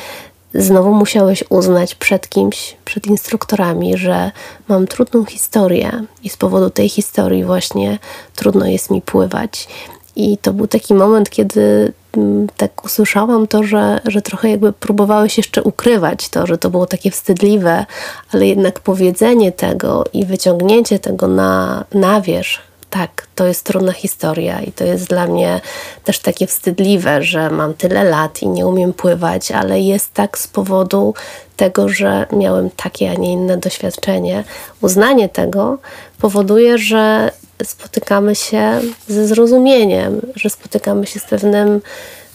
[0.55, 4.31] znowu musiałeś uznać przed kimś, przed instruktorami, że
[4.69, 7.99] mam trudną historię i z powodu tej historii właśnie
[8.37, 9.69] trudno jest mi pływać.
[10.17, 15.37] I to był taki moment, kiedy mm, tak usłyszałam to, że, że trochę jakby próbowałeś
[15.37, 17.87] jeszcze ukrywać to, że to było takie wstydliwe,
[18.33, 24.61] ale jednak powiedzenie tego i wyciągnięcie tego na, na wierzch, tak, to jest trudna historia
[24.61, 25.61] i to jest dla mnie
[26.05, 30.49] też takie wstydliwe, że mam tyle lat i nie umiem pływać, ale jest tak z
[30.49, 31.15] powodu
[31.57, 34.45] tego, że miałem takie, a nie inne doświadczenie.
[34.81, 35.79] Uznanie tego
[36.21, 37.31] powoduje, że
[37.65, 41.81] spotykamy się ze zrozumieniem, że spotykamy się z pewnym,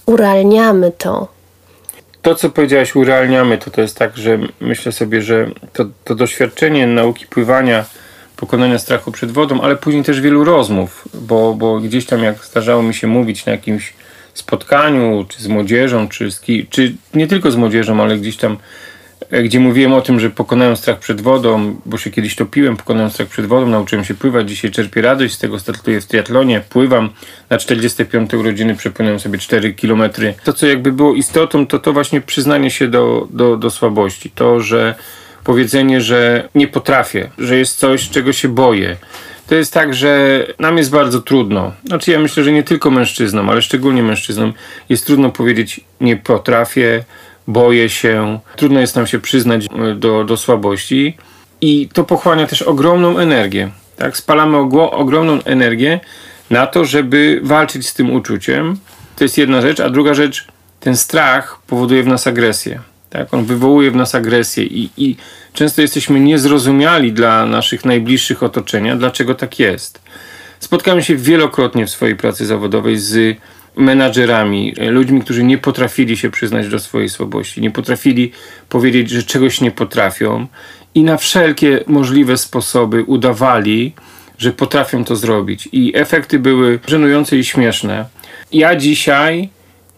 [0.06, 1.28] urealniamy to.
[2.22, 6.88] To, co powiedziałaś, urealniamy to, to jest tak, że myślę sobie, że to, to doświadczenie
[6.88, 7.86] nauki pływania,
[8.38, 12.84] pokonania strachu przed wodą, ale później też wielu rozmów, bo, bo gdzieś tam jak zdarzało
[12.84, 13.94] mi się mówić na jakimś
[14.34, 18.58] spotkaniu, czy z młodzieżą, czy, z ki- czy nie tylko z młodzieżą, ale gdzieś tam
[19.32, 23.12] E, gdzie mówiłem o tym, że pokonałem strach przed wodą, bo się kiedyś topiłem, pokonałem
[23.12, 27.10] strach przed wodą, nauczyłem się pływać, dzisiaj czerpię radość z tego, startuję w triatlonie, pływam,
[27.50, 30.04] na 45 urodziny przepłynąłem sobie 4 km.
[30.44, 34.32] To, co jakby było istotą, to to właśnie przyznanie się do, do, do słabości.
[34.36, 34.96] To, że
[35.48, 38.98] powiedzenie, że nie potrafię, że jest coś, czego się boję.
[39.48, 41.72] To jest tak, że nam jest bardzo trudno.
[41.86, 44.54] Znaczy, ja myślę, że nie tylko mężczyznom, ale szczególnie mężczyznom
[44.90, 47.04] jest trudno powiedzieć nie potrafię,
[47.48, 51.18] boję się, trudno jest nam się przyznać e, do, do słabości
[51.62, 53.70] i to pochłania też ogromną energię.
[53.98, 54.18] Tak?
[54.18, 54.58] Spalamy
[54.92, 56.00] ogromną energię
[56.50, 58.78] na to, żeby walczyć z tym uczuciem.
[59.16, 60.48] To jest jedna rzecz, a druga rzecz,
[60.80, 62.80] ten strach powoduje w nas agresję.
[63.10, 63.34] Tak?
[63.34, 65.16] On wywołuje w nas agresję i, i
[65.54, 70.02] często jesteśmy niezrozumiali dla naszych najbliższych otoczenia, dlaczego tak jest.
[70.60, 73.38] Spotkałem się wielokrotnie w swojej pracy zawodowej z
[73.76, 78.32] menadżerami, e, ludźmi, którzy nie potrafili się przyznać do swojej słabości, nie potrafili
[78.70, 80.48] powiedzieć, że czegoś nie potrafią
[80.96, 83.94] i na wszelkie możliwe sposoby udawali,
[84.38, 85.70] że potrafią to zrobić.
[85.72, 88.06] I efekty były żenujące i śmieszne.
[88.52, 89.50] Ja dzisiaj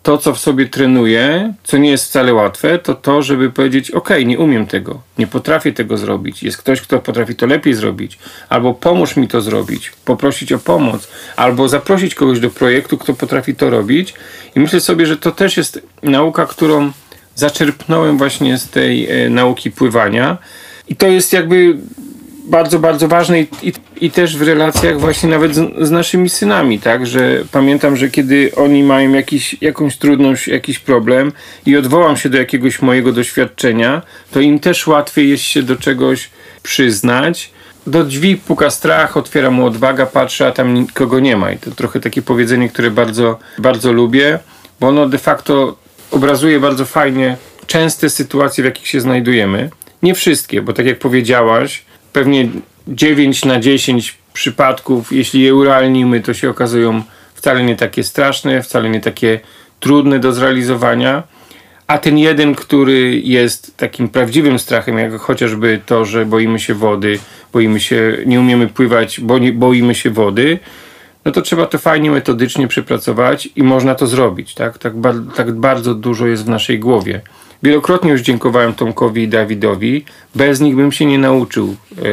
[0.03, 4.09] to, co w sobie trenuję, co nie jest wcale łatwe, to to, żeby powiedzieć: OK,
[4.25, 6.43] nie umiem tego, nie potrafię tego zrobić.
[6.43, 11.07] Jest ktoś, kto potrafi to lepiej zrobić, albo pomóż mi to zrobić, poprosić o pomoc,
[11.35, 14.13] albo zaprosić kogoś do projektu, kto potrafi to robić.
[14.55, 16.91] I myślę sobie, że to też jest nauka, którą
[17.35, 20.38] zaczerpnąłem właśnie z tej e, nauki pływania.
[20.88, 21.77] I to jest jakby
[22.49, 26.79] bardzo, bardzo ważne i, i, i, też w relacjach właśnie nawet z, z, naszymi synami,
[26.79, 31.31] tak, że pamiętam, że kiedy oni mają jakiś, jakąś trudność, jakiś problem
[31.65, 36.29] i odwołam się do jakiegoś mojego doświadczenia, to im też łatwiej jest się do czegoś
[36.63, 37.51] przyznać.
[37.88, 41.51] Do drzwi puka strach, otwiera mu odwaga, patrzy, a tam nikogo nie ma.
[41.51, 44.39] I to trochę takie powiedzenie, które bardzo, bardzo lubię,
[44.79, 45.75] bo ono de facto
[46.12, 49.69] obrazuje bardzo fajnie częste sytuacje, w jakich się znajdujemy.
[50.03, 51.83] Nie wszystkie, bo tak jak powiedziałaś,
[52.13, 52.50] pewnie
[52.88, 57.04] 9 na 10 przypadków, jeśli je urealnimy, to się okazują
[57.36, 59.39] wcale nie takie straszne, wcale nie takie
[59.80, 61.24] trudne do zrealizowania.
[61.88, 67.19] A ten jeden, który jest takim prawdziwym strachem, jak chociażby to, że boimy się wody,
[67.54, 70.60] boimy się, nie umiemy pływać, bo nie, boimy się wody,
[71.26, 74.54] no to trzeba to fajnie, metodycznie przepracować i można to zrobić.
[74.54, 74.93] Tak, tak,
[75.36, 77.22] tak bardzo dużo jest w naszej głowie.
[77.63, 80.06] Wielokrotnie już dziękowałem Tomkowi i Dawidowi.
[80.36, 82.04] Bez nich bym się nie nauczył e,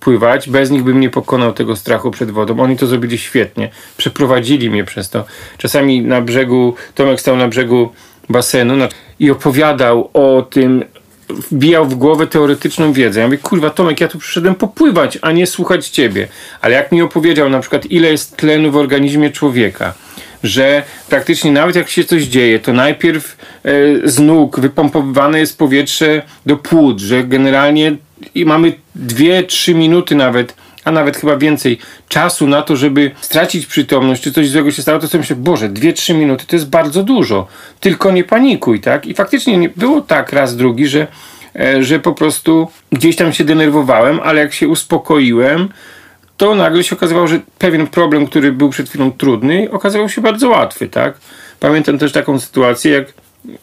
[0.00, 2.60] pływać, bez nich bym nie pokonał tego strachu przed wodą.
[2.60, 3.70] Oni to zrobili świetnie.
[3.96, 5.24] Przeprowadzili mnie przez to.
[5.58, 7.92] Czasami na brzegu, Tomek stał na brzegu
[8.28, 8.74] basenu
[9.18, 10.84] i opowiadał o tym,
[11.28, 13.20] wbijał w głowę teoretyczną wiedzę.
[13.20, 16.28] Ja mówię, kurwa Tomek, ja tu przyszedłem popływać, a nie słuchać ciebie.
[16.60, 19.94] Ale jak mi opowiedział na przykład, ile jest tlenu w organizmie człowieka,
[20.42, 26.22] że praktycznie nawet jak się coś dzieje, to najpierw e, z nóg wypompowywane jest powietrze
[26.46, 27.96] do płuc, że generalnie
[28.46, 28.72] mamy
[29.06, 34.48] 2-3 minuty nawet, a nawet chyba więcej czasu na to, żeby stracić przytomność, czy coś
[34.48, 37.46] złego się stało, to sobie myślę, Boże, 2-3 minuty to jest bardzo dużo.
[37.80, 39.06] Tylko nie panikuj, tak?
[39.06, 41.06] I faktycznie nie, było tak raz, drugi, że,
[41.56, 45.68] e, że po prostu gdzieś tam się denerwowałem, ale jak się uspokoiłem,
[46.40, 50.48] to nagle się okazywało, że pewien problem, który był przed chwilą trudny, okazywał się bardzo
[50.48, 51.14] łatwy, tak?
[51.60, 53.12] Pamiętam też taką sytuację, jak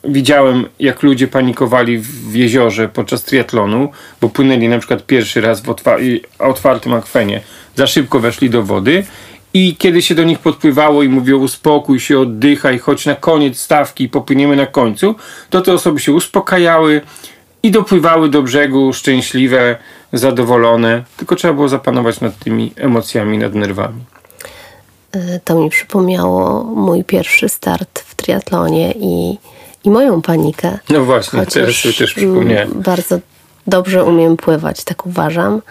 [0.04, 3.90] widziałem, jak ludzie panikowali w jeziorze podczas triatlonu,
[4.22, 5.74] bo płynęli na przykład pierwszy raz w
[6.40, 7.42] otwartym akwenie,
[7.76, 9.04] za szybko weszli do wody
[9.54, 14.10] i kiedy się do nich podpływało i mówiło uspokój się, oddychaj, chodź na koniec stawki
[14.10, 15.16] popłyniemy na końcu,
[15.50, 17.02] to te osoby się uspokajały
[17.64, 19.78] i dopływały do brzegu szczęśliwe,
[20.14, 24.02] zadowolone, tylko trzeba było zapanować nad tymi emocjami, nad nerwami.
[25.12, 29.38] E, to mi przypomniało mój pierwszy start w triatlonie i,
[29.84, 30.80] i moją panikę.
[30.90, 32.82] No właśnie, Chociaż teraz sobie też przypomniałem.
[32.82, 33.20] Bardzo
[33.68, 35.62] dobrze umiem pływać, tak uważam.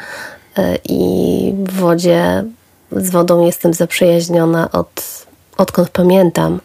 [0.59, 2.45] E, I w wodzie,
[2.93, 5.27] z wodą jestem zaprzyjaźniona od,
[5.57, 6.61] odkąd pamiętam.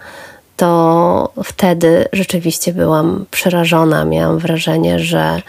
[0.58, 4.06] To wtedy rzeczywiście byłam przerażona.
[4.06, 5.42] Miałam wrażenie, że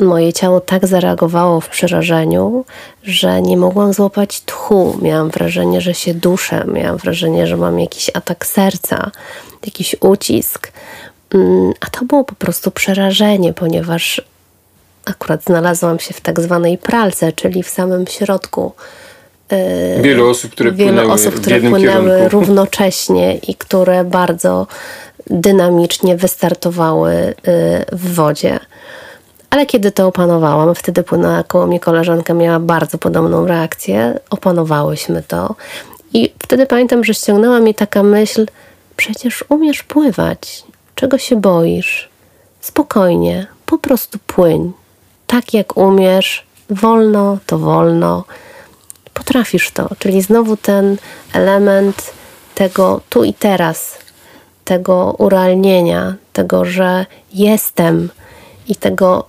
[0.00, 2.64] moje ciało tak zareagowało w przerażeniu,
[3.02, 4.98] że nie mogłam złapać tchu.
[5.02, 9.10] Miałam wrażenie, że się duszę, miałam wrażenie, że mam jakiś atak serca,
[9.66, 10.72] jakiś ucisk.
[11.34, 14.22] Mm, a to było po prostu przerażenie, ponieważ
[15.04, 18.72] akurat znalazłam się w tak zwanej pralce, czyli w samym środku.
[19.96, 22.30] Yy, wielu osób, które wielu płynęły, osób, które płynęły kierunku.
[22.38, 24.66] równocześnie i które bardzo
[25.30, 27.34] dynamicznie wystartowały yy,
[27.92, 28.58] w wodzie.
[29.50, 34.20] Ale kiedy to opanowałam, wtedy płynęła koło mnie koleżanka, miała bardzo podobną reakcję.
[34.30, 35.54] Opanowałyśmy to.
[36.12, 38.46] I wtedy pamiętam, że ściągnęła mi taka myśl:
[38.96, 40.64] przecież umiesz pływać.
[40.94, 42.08] Czego się boisz?
[42.60, 44.72] Spokojnie, po prostu płyń.
[45.26, 48.24] Tak jak umiesz, wolno to wolno.
[49.14, 49.88] Potrafisz to.
[49.98, 50.96] Czyli znowu ten
[51.32, 52.12] element
[52.54, 53.98] tego tu i teraz,
[54.64, 58.08] tego urealnienia, tego, że jestem
[58.68, 59.24] i tego,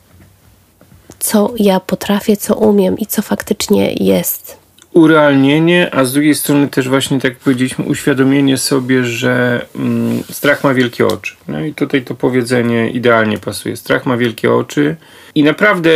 [1.27, 4.57] co ja potrafię, co umiem i co faktycznie jest.
[4.93, 10.63] Urealnienie, a z drugiej strony też właśnie, tak jak powiedzieliśmy, uświadomienie sobie, że mm, strach
[10.63, 11.35] ma wielkie oczy.
[11.47, 13.77] No i tutaj to powiedzenie idealnie pasuje.
[13.77, 14.95] Strach ma wielkie oczy
[15.35, 15.89] i naprawdę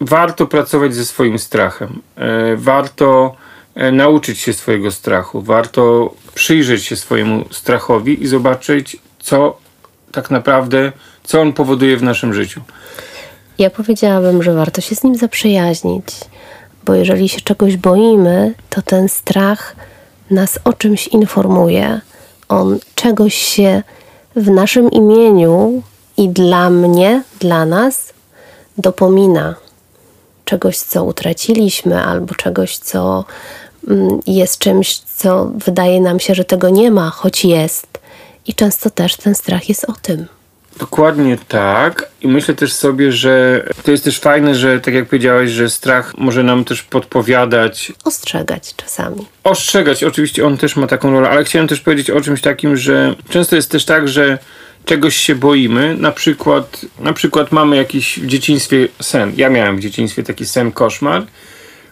[0.00, 2.02] warto pracować ze swoim strachem.
[2.16, 3.36] E, warto
[3.74, 5.42] e, nauczyć się swojego strachu.
[5.42, 9.58] Warto przyjrzeć się swojemu strachowi i zobaczyć, co
[10.12, 10.92] tak naprawdę,
[11.24, 12.60] co on powoduje w naszym życiu.
[13.60, 16.04] Ja powiedziałabym, że warto się z nim zaprzyjaźnić,
[16.84, 19.76] bo jeżeli się czegoś boimy, to ten strach
[20.30, 22.00] nas o czymś informuje.
[22.48, 23.82] On czegoś się
[24.36, 25.82] w naszym imieniu
[26.16, 28.12] i dla mnie, dla nas
[28.78, 29.54] dopomina.
[30.44, 33.24] Czegoś, co utraciliśmy, albo czegoś, co
[33.88, 37.86] mm, jest czymś, co wydaje nam się, że tego nie ma, choć jest.
[38.46, 40.26] I często też ten strach jest o tym.
[40.78, 42.08] Dokładnie tak.
[42.20, 46.18] I myślę też sobie, że to jest też fajne, że tak jak powiedziałeś, że strach
[46.18, 47.92] może nam też podpowiadać.
[48.04, 49.26] Ostrzegać czasami.
[49.44, 53.14] Ostrzegać, oczywiście on też ma taką rolę, ale chciałem też powiedzieć o czymś takim, że
[53.28, 54.38] często jest też tak, że
[54.84, 55.96] czegoś się boimy.
[55.96, 59.32] Na przykład, na przykład mamy jakiś w dzieciństwie sen.
[59.36, 61.26] Ja miałem w dzieciństwie taki sen koszmar,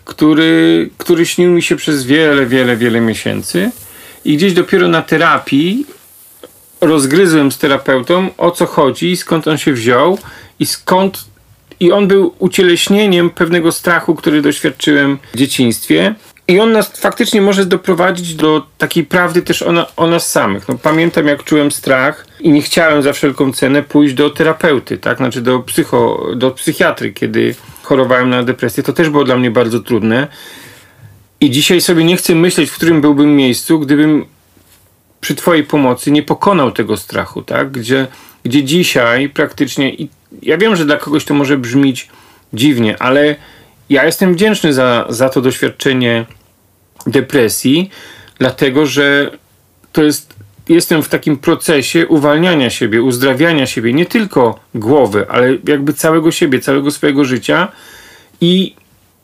[0.04, 3.70] który, który śnił mi się przez wiele, wiele, wiele miesięcy.
[4.24, 5.86] I gdzieś dopiero na terapii
[6.80, 10.18] rozgryzłem z terapeutą, o co chodzi, skąd on się wziął
[10.58, 11.24] i skąd.
[11.80, 16.14] I on był ucieleśnieniem pewnego strachu, który doświadczyłem w dzieciństwie.
[16.48, 20.68] I on nas faktycznie może doprowadzić do takiej prawdy też o, na, o nas samych.
[20.68, 25.16] No, pamiętam, jak czułem strach i nie chciałem za wszelką cenę pójść do terapeuty, tak?
[25.16, 28.82] Znaczy do, psycho, do psychiatry, kiedy chorowałem na depresję.
[28.82, 30.28] To też było dla mnie bardzo trudne.
[31.40, 34.26] I dzisiaj sobie nie chcę myśleć, w którym byłbym miejscu, gdybym
[35.20, 37.70] przy Twojej pomocy nie pokonał tego strachu, tak?
[37.70, 38.06] Gdzie,
[38.44, 40.08] gdzie dzisiaj praktycznie, i
[40.42, 42.08] ja wiem, że dla kogoś to może brzmieć
[42.52, 43.36] dziwnie, ale
[43.90, 46.26] ja jestem wdzięczny za, za to doświadczenie
[47.06, 47.90] depresji,
[48.38, 49.30] dlatego że
[49.92, 50.34] to jest,
[50.68, 56.60] jestem w takim procesie uwalniania siebie, uzdrawiania siebie, nie tylko głowy, ale jakby całego siebie,
[56.60, 57.68] całego swojego życia
[58.40, 58.74] i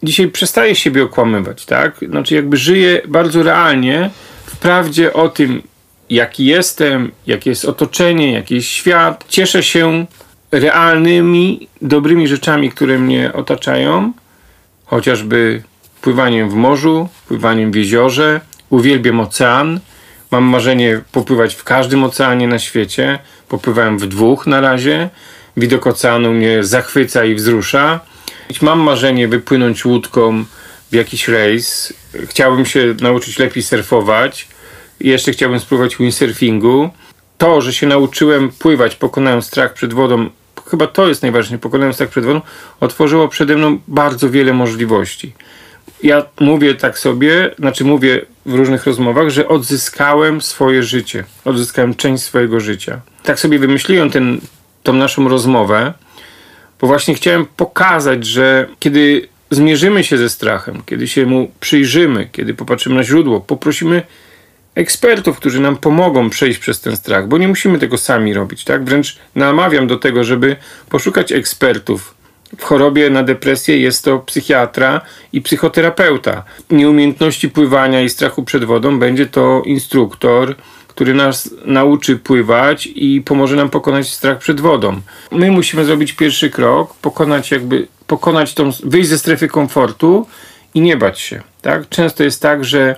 [0.02, 1.96] dzisiaj przestaję siebie okłamywać, tak?
[2.08, 4.10] Znaczy jakby żyję bardzo realnie
[4.46, 5.62] w prawdzie o tym,
[6.10, 9.24] jaki jestem, jakie jest otoczenie, jaki jest świat.
[9.28, 10.06] Cieszę się
[10.52, 14.12] realnymi, dobrymi rzeczami, które mnie otaczają,
[14.84, 15.62] chociażby
[16.00, 18.40] pływaniem w morzu, pływaniem w jeziorze.
[18.70, 19.80] Uwielbiam ocean.
[20.30, 23.18] Mam marzenie popływać w każdym oceanie na świecie.
[23.48, 25.10] Popływałem w dwóch na razie.
[25.56, 28.00] Widok oceanu mnie zachwyca i wzrusza.
[28.62, 30.44] Mam marzenie wypłynąć łódką
[30.90, 31.92] w jakiś rejs.
[32.26, 34.48] Chciałbym się nauczyć lepiej surfować
[35.00, 36.90] jeszcze chciałbym spróbować windsurfingu.
[37.38, 40.30] To, że się nauczyłem pływać, pokonałem strach przed wodą,
[40.70, 42.40] chyba to jest najważniejsze, pokonałem strach przed wodą,
[42.80, 45.32] otworzyło przede mną bardzo wiele możliwości.
[46.02, 52.22] Ja mówię tak sobie, znaczy mówię w różnych rozmowach, że odzyskałem swoje życie, odzyskałem część
[52.22, 53.00] swojego życia.
[53.22, 54.40] Tak sobie wymyśliłem ten,
[54.82, 55.92] tą naszą rozmowę,
[56.80, 62.54] bo właśnie chciałem pokazać, że kiedy zmierzymy się ze strachem, kiedy się mu przyjrzymy, kiedy
[62.54, 64.02] popatrzymy na źródło, poprosimy
[64.74, 68.84] ekspertów, którzy nam pomogą przejść przez ten strach, bo nie musimy tego sami robić, tak?
[68.84, 70.56] Wręcz namawiam do tego, żeby
[70.88, 72.14] poszukać ekspertów.
[72.58, 75.00] W chorobie na depresję jest to psychiatra
[75.32, 76.44] i psychoterapeuta.
[76.70, 80.54] Nieumiejętności pływania i strachu przed wodą będzie to instruktor,
[80.88, 85.00] który nas nauczy pływać i pomoże nam pokonać strach przed wodą.
[85.30, 90.26] My musimy zrobić pierwszy krok, pokonać jakby, pokonać tą, wyjść ze strefy komfortu
[90.74, 91.88] i nie bać się, tak?
[91.88, 92.96] Często jest tak, że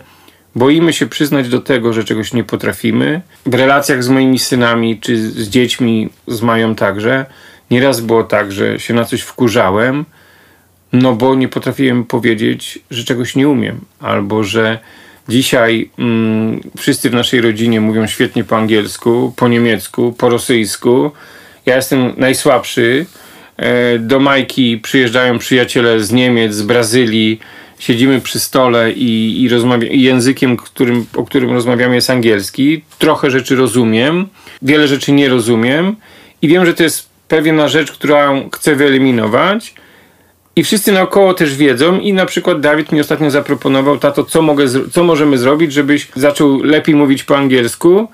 [0.56, 3.20] Boimy się przyznać do tego, że czegoś nie potrafimy.
[3.46, 7.26] W relacjach z moimi synami czy z dziećmi, z Mają także,
[7.70, 10.04] Nieraz było tak, że się na coś wkurzałem,
[10.92, 14.78] no bo nie potrafiłem powiedzieć, że czegoś nie umiem, albo że
[15.28, 21.10] dzisiaj mm, wszyscy w naszej rodzinie mówią świetnie po angielsku, po niemiecku, po rosyjsku.
[21.66, 23.06] Ja jestem najsłabszy.
[23.56, 27.40] E, do Majki przyjeżdżają przyjaciele z Niemiec, z Brazylii.
[27.78, 32.84] Siedzimy przy stole i, i, rozmawia- i językiem, którym, o którym rozmawiamy, jest angielski.
[32.98, 34.28] Trochę rzeczy rozumiem,
[34.62, 35.96] wiele rzeczy nie rozumiem
[36.42, 39.74] i wiem, że to jest pewna rzecz, którą chcę wyeliminować.
[40.56, 44.64] I wszyscy naokoło też wiedzą i na przykład Dawid mi ostatnio zaproponował, tato, co, mogę,
[44.92, 48.08] co możemy zrobić, żebyś zaczął lepiej mówić po angielsku.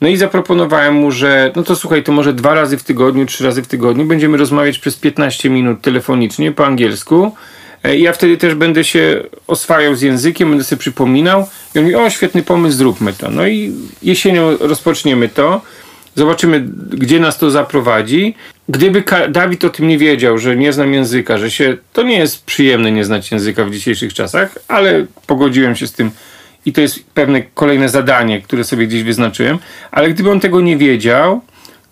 [0.00, 3.44] No i zaproponowałem mu, że no to słuchaj, to może dwa razy w tygodniu, trzy
[3.44, 7.34] razy w tygodniu będziemy rozmawiać przez 15 minut telefonicznie po angielsku.
[7.84, 11.48] E, ja wtedy też będę się oswajał z językiem, będę sobie przypominał.
[11.74, 13.30] I on mówi, o świetny pomysł, zróbmy to.
[13.30, 13.72] No i
[14.02, 15.60] jesienią rozpoczniemy to.
[16.14, 18.34] Zobaczymy, gdzie nas to zaprowadzi.
[18.68, 21.76] Gdyby Dawid o tym nie wiedział, że nie znam języka, że się.
[21.92, 26.10] To nie jest przyjemne nie znać języka w dzisiejszych czasach, ale pogodziłem się z tym
[26.66, 29.58] i to jest pewne kolejne zadanie, które sobie gdzieś wyznaczyłem.
[29.90, 31.40] Ale gdyby on tego nie wiedział,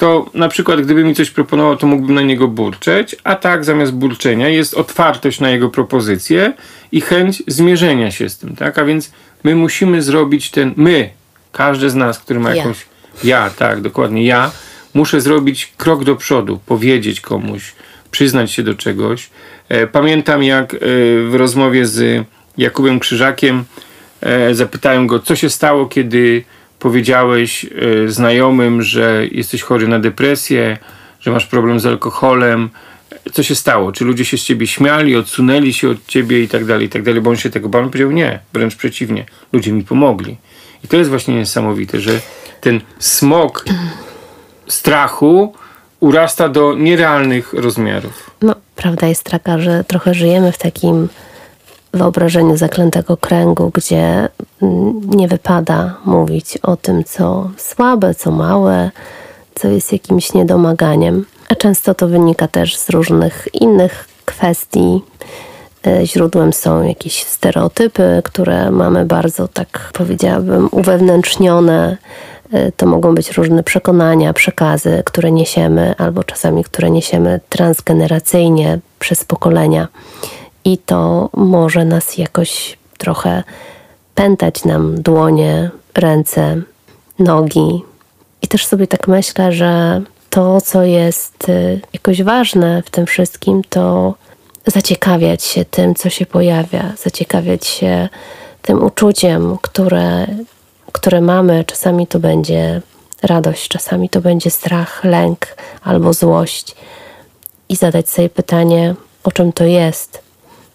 [0.01, 3.93] to na przykład gdyby mi coś proponował, to mógłbym na niego burczeć, a tak zamiast
[3.93, 6.53] burczenia jest otwartość na jego propozycję
[6.93, 8.79] i chęć zmierzenia się z tym, tak?
[8.79, 9.13] A więc
[9.45, 11.11] my musimy zrobić ten, my,
[11.53, 12.77] każdy z nas, który ma jakąś,
[13.25, 14.51] ja, ja tak, dokładnie, ja,
[14.95, 17.73] muszę zrobić krok do przodu, powiedzieć komuś,
[18.11, 19.31] przyznać się do czegoś.
[19.69, 20.79] E, pamiętam jak e,
[21.29, 22.27] w rozmowie z
[22.59, 23.65] Jakubem Krzyżakiem
[24.21, 26.45] e, zapytałem go, co się stało, kiedy
[26.81, 27.67] powiedziałeś
[28.07, 30.79] znajomym, że jesteś chory na depresję,
[31.21, 32.71] że masz problem z alkoholem.
[33.33, 33.93] Co się stało?
[33.93, 37.03] Czy ludzie się z ciebie śmiali, odsunęli się od ciebie i tak dalej, i tak
[37.03, 37.85] dalej, bo on się tego bał?
[37.85, 39.25] Powiedział nie, wręcz przeciwnie.
[39.53, 40.37] Ludzie mi pomogli.
[40.85, 42.21] I to jest właśnie niesamowite, że
[42.61, 43.65] ten smok
[44.67, 45.55] strachu
[46.01, 48.31] urasta do nierealnych rozmiarów.
[48.43, 51.09] No, prawda jest taka, że trochę żyjemy w takim
[51.95, 54.29] wyobrażeniu zaklętego kręgu, gdzie
[55.03, 58.91] nie wypada mówić o tym, co słabe, co małe,
[59.55, 61.25] co jest jakimś niedomaganiem.
[61.49, 65.03] A często to wynika też z różnych innych kwestii.
[65.87, 71.97] E, źródłem są jakieś stereotypy, które mamy bardzo, tak powiedziałabym, uwewnętrznione
[72.55, 79.25] Y, to mogą być różne przekonania, przekazy, które niesiemy, albo czasami które niesiemy transgeneracyjnie przez
[79.25, 79.89] pokolenia.
[80.65, 83.43] I to może nas jakoś trochę
[84.21, 86.63] pętać nam dłonie, ręce,
[87.19, 87.83] nogi.
[88.43, 93.63] I też sobie tak myślę, że to, co jest y, jakoś ważne w tym wszystkim,
[93.69, 94.15] to
[94.67, 98.09] zaciekawiać się tym, co się pojawia, zaciekawiać się
[98.63, 100.27] tym uczuciem, które
[100.93, 102.83] które mamy, czasami to będzie
[103.23, 105.47] radość, czasami to będzie strach, lęk
[105.83, 106.77] albo złość.
[107.69, 108.95] I zadać sobie pytanie,
[109.25, 110.23] o czym to jest,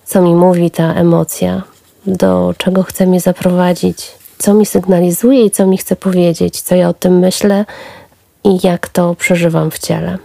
[0.05, 1.74] co mi mówi ta emocja,
[2.07, 6.89] do czego chce mnie zaprowadzić, co mi sygnalizuje i co mi chce powiedzieć, co ja
[6.89, 7.65] o tym myślę
[8.43, 10.17] i jak to przeżywam w ciele.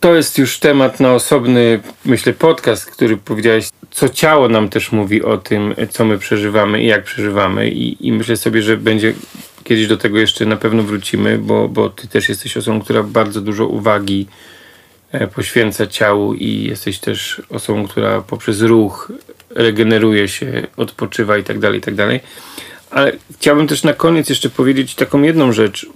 [0.00, 5.22] To jest już temat na osobny, myślę, podcast, który powiedziałeś, co ciało nam też mówi
[5.22, 7.70] o tym, co my przeżywamy i jak przeżywamy.
[7.70, 9.14] I, i myślę sobie, że będzie
[9.64, 13.40] kiedyś do tego jeszcze na pewno wrócimy, bo, bo ty też jesteś osobą, która bardzo
[13.40, 14.26] dużo uwagi
[15.12, 19.12] e, poświęca ciału i jesteś też osobą, która poprzez ruch
[19.54, 22.20] regeneruje się, odpoczywa i tak dalej, i tak dalej.
[22.90, 25.86] Ale chciałbym też na koniec jeszcze powiedzieć taką jedną rzecz,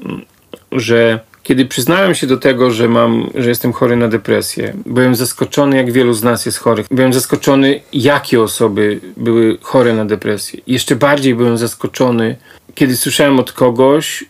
[0.73, 5.77] że kiedy przyznałem się do tego, że mam, że jestem chory na depresję, byłem zaskoczony,
[5.77, 6.87] jak wielu z nas jest chorych.
[6.91, 10.61] Byłem zaskoczony, jakie osoby były chore na depresję.
[10.67, 12.37] Jeszcze bardziej byłem zaskoczony,
[12.75, 14.25] kiedy słyszałem od kogoś,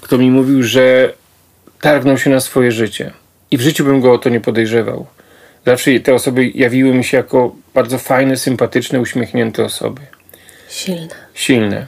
[0.00, 1.12] kto mi mówił, że
[1.80, 3.12] targnął się na swoje życie.
[3.50, 5.06] I w życiu bym go o to nie podejrzewał.
[5.66, 10.00] Zawsze te osoby jawiły mi się jako bardzo fajne, sympatyczne, uśmiechnięte osoby.
[10.68, 11.08] Silne.
[11.34, 11.86] Silne.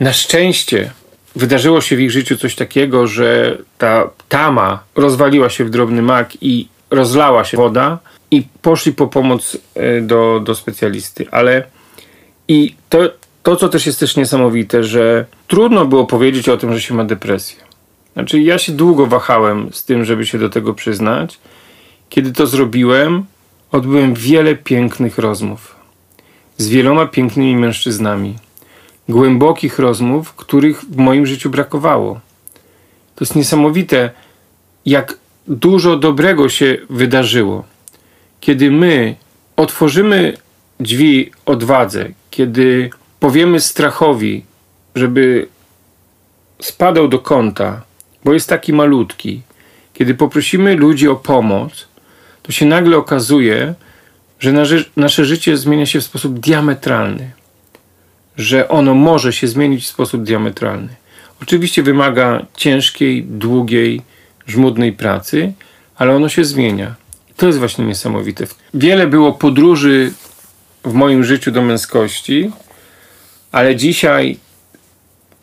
[0.00, 0.90] Na szczęście
[1.36, 6.28] wydarzyło się w ich życiu coś takiego, że ta tama rozwaliła się w drobny mak
[6.40, 7.98] i rozlała się woda
[8.30, 11.26] i poszli po pomoc e, do, do specjalisty.
[11.30, 11.64] Ale
[12.48, 12.98] i to,
[13.42, 17.04] to, co też jest też niesamowite, że trudno było powiedzieć o tym, że się ma
[17.04, 17.56] depresję.
[18.12, 21.38] Znaczy, ja się długo wahałem z tym, żeby się do tego przyznać.
[22.08, 23.24] Kiedy to zrobiłem,
[23.72, 25.76] odbyłem wiele pięknych rozmów
[26.58, 28.36] z wieloma pięknymi mężczyznami
[29.08, 32.20] głębokich rozmów, których w moim życiu brakowało.
[33.14, 34.10] To jest niesamowite,
[34.86, 35.18] jak
[35.48, 37.64] dużo dobrego się wydarzyło.
[38.40, 39.16] Kiedy my
[39.56, 40.36] otworzymy
[40.80, 44.44] drzwi odwadze, kiedy powiemy strachowi,
[44.94, 45.48] żeby
[46.60, 47.82] spadał do kąta,
[48.24, 49.42] bo jest taki malutki,
[49.94, 51.88] kiedy poprosimy ludzi o pomoc,
[52.42, 53.74] to się nagle okazuje,
[54.40, 54.52] że
[54.96, 57.30] nasze, życie zmienia się w sposób diametralny.
[58.36, 60.88] Że ono może się zmienić w sposób diametralny.
[61.42, 64.02] Oczywiście wymaga ciężkiej, długiej,
[64.46, 65.52] żmudnej pracy,
[65.96, 66.94] ale ono się zmienia.
[67.36, 68.46] To jest właśnie niesamowite.
[68.74, 70.12] Wiele było podróży
[70.84, 72.50] w moim życiu do męskości,
[73.52, 74.38] ale dzisiaj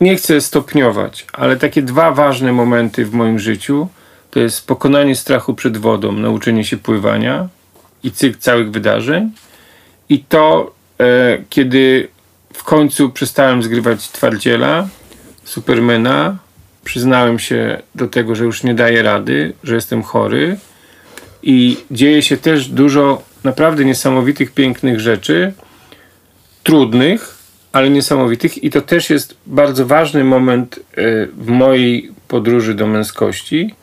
[0.00, 3.88] nie chcę stopniować, ale takie dwa ważne momenty w moim życiu
[4.30, 7.48] to jest pokonanie strachu przed wodą, nauczenie się pływania
[8.02, 9.30] i cykl całych wydarzeń.
[10.08, 12.08] I to, e, kiedy
[12.52, 14.88] w końcu przestałem zgrywać twardziela,
[15.44, 16.36] supermana,
[16.84, 20.58] przyznałem się do tego, że już nie daję rady, że jestem chory.
[21.42, 25.52] I dzieje się też dużo naprawdę niesamowitych, pięknych rzeczy,
[26.62, 27.38] trudnych,
[27.72, 28.64] ale niesamowitych.
[28.64, 30.82] I to też jest bardzo ważny moment e,
[31.26, 33.74] w mojej podróży do męskości.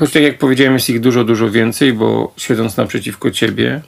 [0.00, 3.80] Choć tak jak powiedziałem, jest ich dużo, dużo więcej, bo siedząc naprzeciwko ciebie,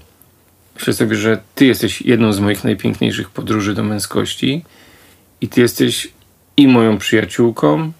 [0.74, 4.64] myślę sobie, że ty jesteś jedną z moich najpiękniejszych podróży do męskości
[5.40, 6.08] i ty jesteś
[6.56, 7.92] i moją przyjaciółką,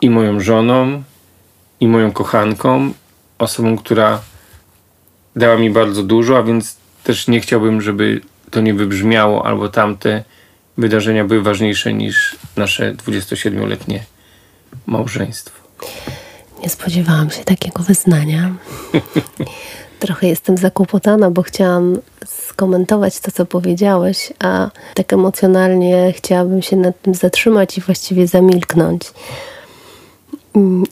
[0.00, 1.02] i moją żoną,
[1.80, 2.92] i moją kochanką,
[3.38, 4.20] osobą, która
[5.36, 10.24] dała mi bardzo dużo, a więc też nie chciałbym, żeby to nie wybrzmiało, albo tamte
[10.78, 14.04] wydarzenia były ważniejsze niż nasze 27-letnie
[14.86, 15.64] małżeństwo.
[16.64, 18.54] Nie spodziewałam się takiego wyznania.
[19.98, 27.02] Trochę jestem zakłopotana, bo chciałam skomentować to, co powiedziałeś, a tak emocjonalnie chciałabym się nad
[27.02, 29.02] tym zatrzymać i właściwie zamilknąć.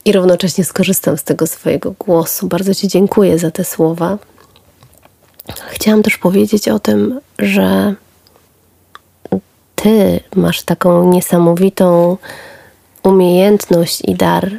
[0.05, 2.47] I równocześnie skorzystam z tego swojego głosu.
[2.47, 4.17] Bardzo Ci dziękuję za te słowa.
[5.69, 7.95] Chciałam też powiedzieć o tym, że
[9.75, 12.17] Ty masz taką niesamowitą
[13.03, 14.51] umiejętność i dar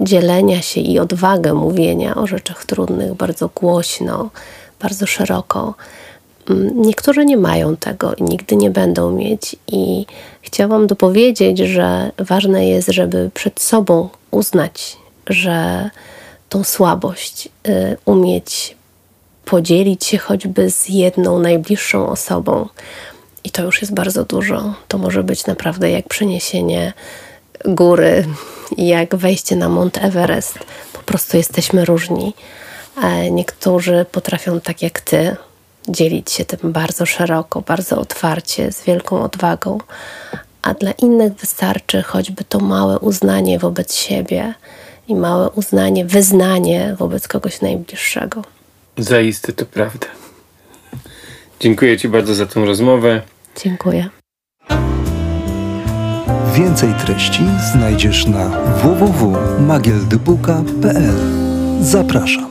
[0.00, 4.30] dzielenia się i odwagę mówienia o rzeczach trudnych bardzo głośno,
[4.80, 5.74] bardzo szeroko.
[6.50, 10.06] Mm, niektórzy nie mają tego i nigdy nie będą mieć, i
[10.42, 14.96] chciałam dopowiedzieć, że ważne jest, żeby przed sobą uznać,
[15.26, 15.90] że
[16.48, 18.76] tą słabość y, umieć
[19.44, 22.68] podzielić się choćby z jedną najbliższą osobą.
[23.44, 24.74] I to już jest bardzo dużo.
[24.88, 26.92] To może być naprawdę jak przeniesienie
[27.64, 28.26] góry,
[28.76, 30.58] jak wejście na Mount Everest.
[30.92, 32.34] Po prostu jesteśmy różni.
[33.02, 35.36] E, niektórzy potrafią, tak jak ty,
[35.88, 39.78] dzielić się tym bardzo szeroko, bardzo otwarcie, z wielką odwagą,
[40.62, 44.54] a dla innych wystarczy choćby to małe uznanie wobec siebie
[45.08, 48.42] i małe uznanie, wyznanie wobec kogoś najbliższego.
[48.98, 50.06] Zaiste to prawda.
[51.60, 53.22] Dziękuję Ci bardzo za tę rozmowę.
[53.64, 54.08] Dziękuję.
[56.54, 58.50] Więcej treści znajdziesz na
[58.82, 61.12] www.magieldybuka.pl.
[61.80, 62.49] Zapraszam.